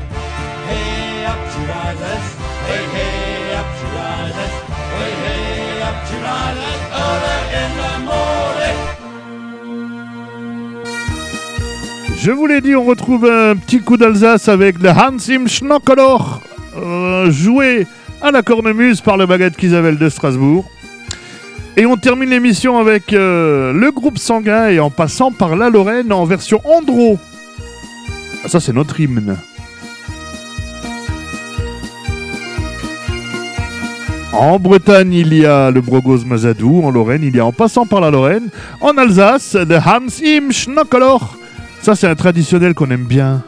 Hey 0.70 1.26
up 1.26 1.42
she 1.50 1.60
rises. 1.74 2.24
Way 2.70 2.82
hey 2.94 3.54
up 3.58 3.68
she 3.78 3.86
rises. 3.98 4.52
Way 4.94 5.10
hey 5.26 5.69
Je 12.22 12.32
vous 12.32 12.46
l'ai 12.46 12.60
dit, 12.60 12.76
on 12.76 12.84
retrouve 12.84 13.24
un 13.24 13.56
petit 13.56 13.80
coup 13.80 13.96
d'Alsace 13.96 14.48
avec 14.48 14.78
le 14.78 14.90
Hansim 14.90 15.48
Schnockelor, 15.48 16.42
euh, 16.76 17.30
joué 17.30 17.86
à 18.20 18.30
la 18.30 18.42
cornemuse 18.42 19.00
par 19.00 19.16
le 19.16 19.24
baguette 19.24 19.56
qu'Isabelle 19.56 19.96
de 19.96 20.06
Strasbourg. 20.10 20.70
Et 21.78 21.86
on 21.86 21.96
termine 21.96 22.28
l'émission 22.28 22.76
avec 22.76 23.14
euh, 23.14 23.72
le 23.72 23.90
groupe 23.90 24.18
sanguin 24.18 24.68
et 24.68 24.80
en 24.80 24.90
passant 24.90 25.32
par 25.32 25.56
la 25.56 25.70
Lorraine 25.70 26.12
en 26.12 26.26
version 26.26 26.60
Andro. 26.66 27.18
Ah, 28.44 28.48
ça, 28.48 28.60
c'est 28.60 28.74
notre 28.74 29.00
hymne. 29.00 29.38
En 34.34 34.58
Bretagne, 34.58 35.14
il 35.14 35.32
y 35.32 35.46
a 35.46 35.70
le 35.70 35.80
Brogos 35.80 36.26
Mazadou. 36.26 36.82
En 36.84 36.90
Lorraine, 36.90 37.22
il 37.22 37.34
y 37.34 37.40
a 37.40 37.46
en 37.46 37.52
passant 37.52 37.86
par 37.86 38.02
la 38.02 38.10
Lorraine. 38.10 38.50
En 38.82 38.98
Alsace, 38.98 39.54
le 39.54 39.76
Hans 39.78 40.20
im 40.22 40.52
Schnockelor. 40.52 41.38
Ça, 41.82 41.94
c'est 41.96 42.06
un 42.06 42.14
traditionnel 42.14 42.74
qu'on 42.74 42.90
aime 42.90 43.06
bien. 43.06 43.42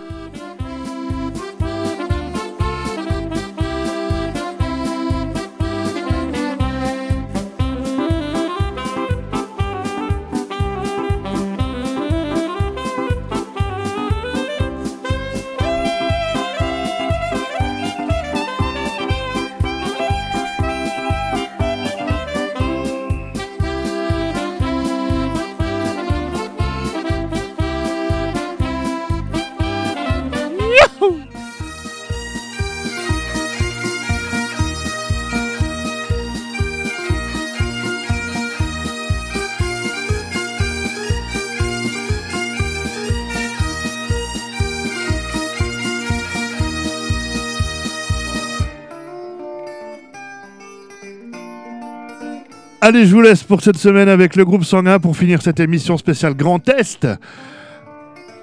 Allez, 52.84 53.06
je 53.06 53.14
vous 53.14 53.20
laisse 53.20 53.44
pour 53.44 53.62
cette 53.62 53.76
semaine 53.76 54.08
avec 54.08 54.34
le 54.34 54.44
groupe 54.44 54.64
sanguin 54.64 54.98
pour 54.98 55.16
finir 55.16 55.40
cette 55.40 55.60
émission 55.60 55.96
spéciale 55.96 56.34
Grand 56.34 56.68
Est. 56.68 57.06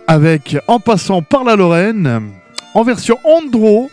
Avec 0.07 0.55
En 0.67 0.79
passant 0.79 1.21
par 1.21 1.43
la 1.43 1.57
Lorraine, 1.57 2.21
en 2.73 2.83
version 2.83 3.19
Andro. 3.25 3.91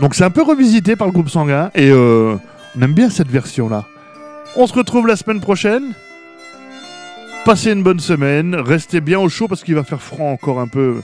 Donc 0.00 0.16
c'est 0.16 0.24
un 0.24 0.30
peu 0.30 0.42
revisité 0.42 0.96
par 0.96 1.06
le 1.06 1.12
groupe 1.12 1.28
sanguin 1.28 1.70
et 1.76 1.88
euh, 1.88 2.34
on 2.76 2.82
aime 2.82 2.94
bien 2.94 3.08
cette 3.08 3.28
version-là. 3.28 3.84
On 4.56 4.66
se 4.66 4.74
retrouve 4.74 5.06
la 5.06 5.14
semaine 5.14 5.40
prochaine. 5.40 5.92
Passez 7.44 7.70
une 7.70 7.84
bonne 7.84 8.00
semaine, 8.00 8.56
restez 8.56 9.00
bien 9.00 9.20
au 9.20 9.28
chaud 9.28 9.46
parce 9.46 9.62
qu'il 9.62 9.76
va 9.76 9.84
faire 9.84 10.02
froid 10.02 10.30
encore 10.30 10.58
un 10.58 10.66
peu, 10.66 11.00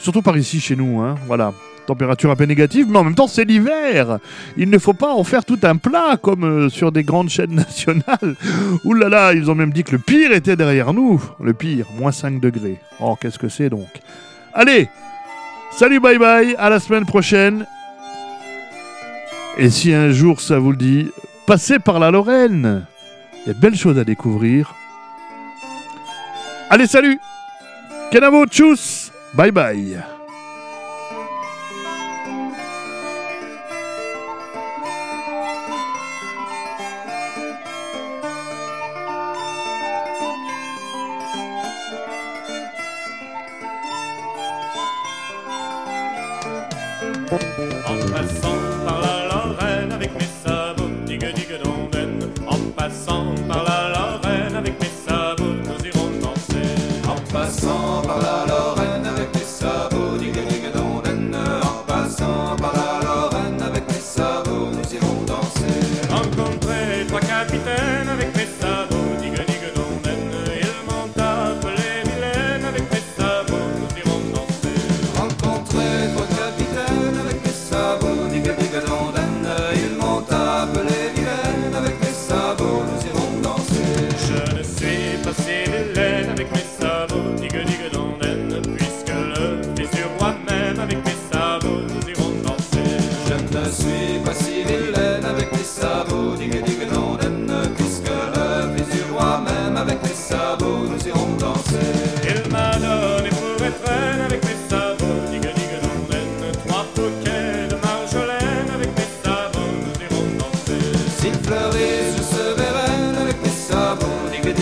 surtout 0.00 0.20
par 0.20 0.36
ici 0.36 0.58
chez 0.58 0.74
nous. 0.74 1.00
Hein. 1.00 1.14
Voilà, 1.28 1.52
température 1.86 2.30
un 2.30 2.36
peu 2.36 2.44
négative, 2.44 2.86
mais 2.90 2.98
en 2.98 3.04
même 3.04 3.14
temps 3.14 3.26
c'est 3.26 3.44
l'hiver. 3.44 4.18
Il 4.56 4.70
ne 4.70 4.78
faut 4.78 4.92
pas 4.92 5.12
en 5.12 5.24
faire 5.24 5.44
tout 5.44 5.58
un 5.62 5.76
plat 5.76 6.16
comme 6.20 6.44
euh, 6.44 6.68
sur 6.68 6.92
des 6.92 7.04
grandes 7.04 7.28
chaînes 7.30 7.54
nationales. 7.54 8.36
Ouh 8.84 8.94
là 8.94 9.08
là, 9.08 9.32
ils 9.32 9.50
ont 9.50 9.54
même 9.54 9.72
dit 9.72 9.84
que 9.84 9.92
le 9.92 9.98
pire 9.98 10.32
était 10.32 10.56
derrière 10.56 10.92
nous. 10.92 11.22
Le 11.40 11.54
pire, 11.54 11.86
moins 11.98 12.12
5 12.12 12.40
degrés. 12.40 12.78
Oh, 13.00 13.16
qu'est-ce 13.20 13.38
que 13.38 13.48
c'est 13.48 13.70
donc 13.70 13.88
Allez, 14.52 14.88
salut, 15.72 16.00
bye 16.00 16.18
bye, 16.18 16.54
à 16.58 16.70
la 16.70 16.80
semaine 16.80 17.06
prochaine. 17.06 17.66
Et 19.58 19.70
si 19.70 19.94
un 19.94 20.10
jour 20.10 20.40
ça 20.40 20.58
vous 20.58 20.70
le 20.70 20.76
dit, 20.76 21.10
passez 21.46 21.78
par 21.78 21.98
la 21.98 22.10
Lorraine. 22.10 22.84
Il 23.44 23.48
y 23.48 23.50
a 23.50 23.54
de 23.54 23.60
belles 23.60 23.76
choses 23.76 23.98
à 23.98 24.04
découvrir. 24.04 24.74
Allez, 26.68 26.86
salut 26.86 27.18
Kenavo, 28.10 28.46
tchuss 28.46 29.12
Bye 29.34 29.52
bye 29.52 30.15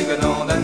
gonna 0.06 0.63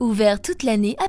ouvert 0.00 0.40
toute 0.40 0.62
l'année 0.62 0.96
à 0.98 1.08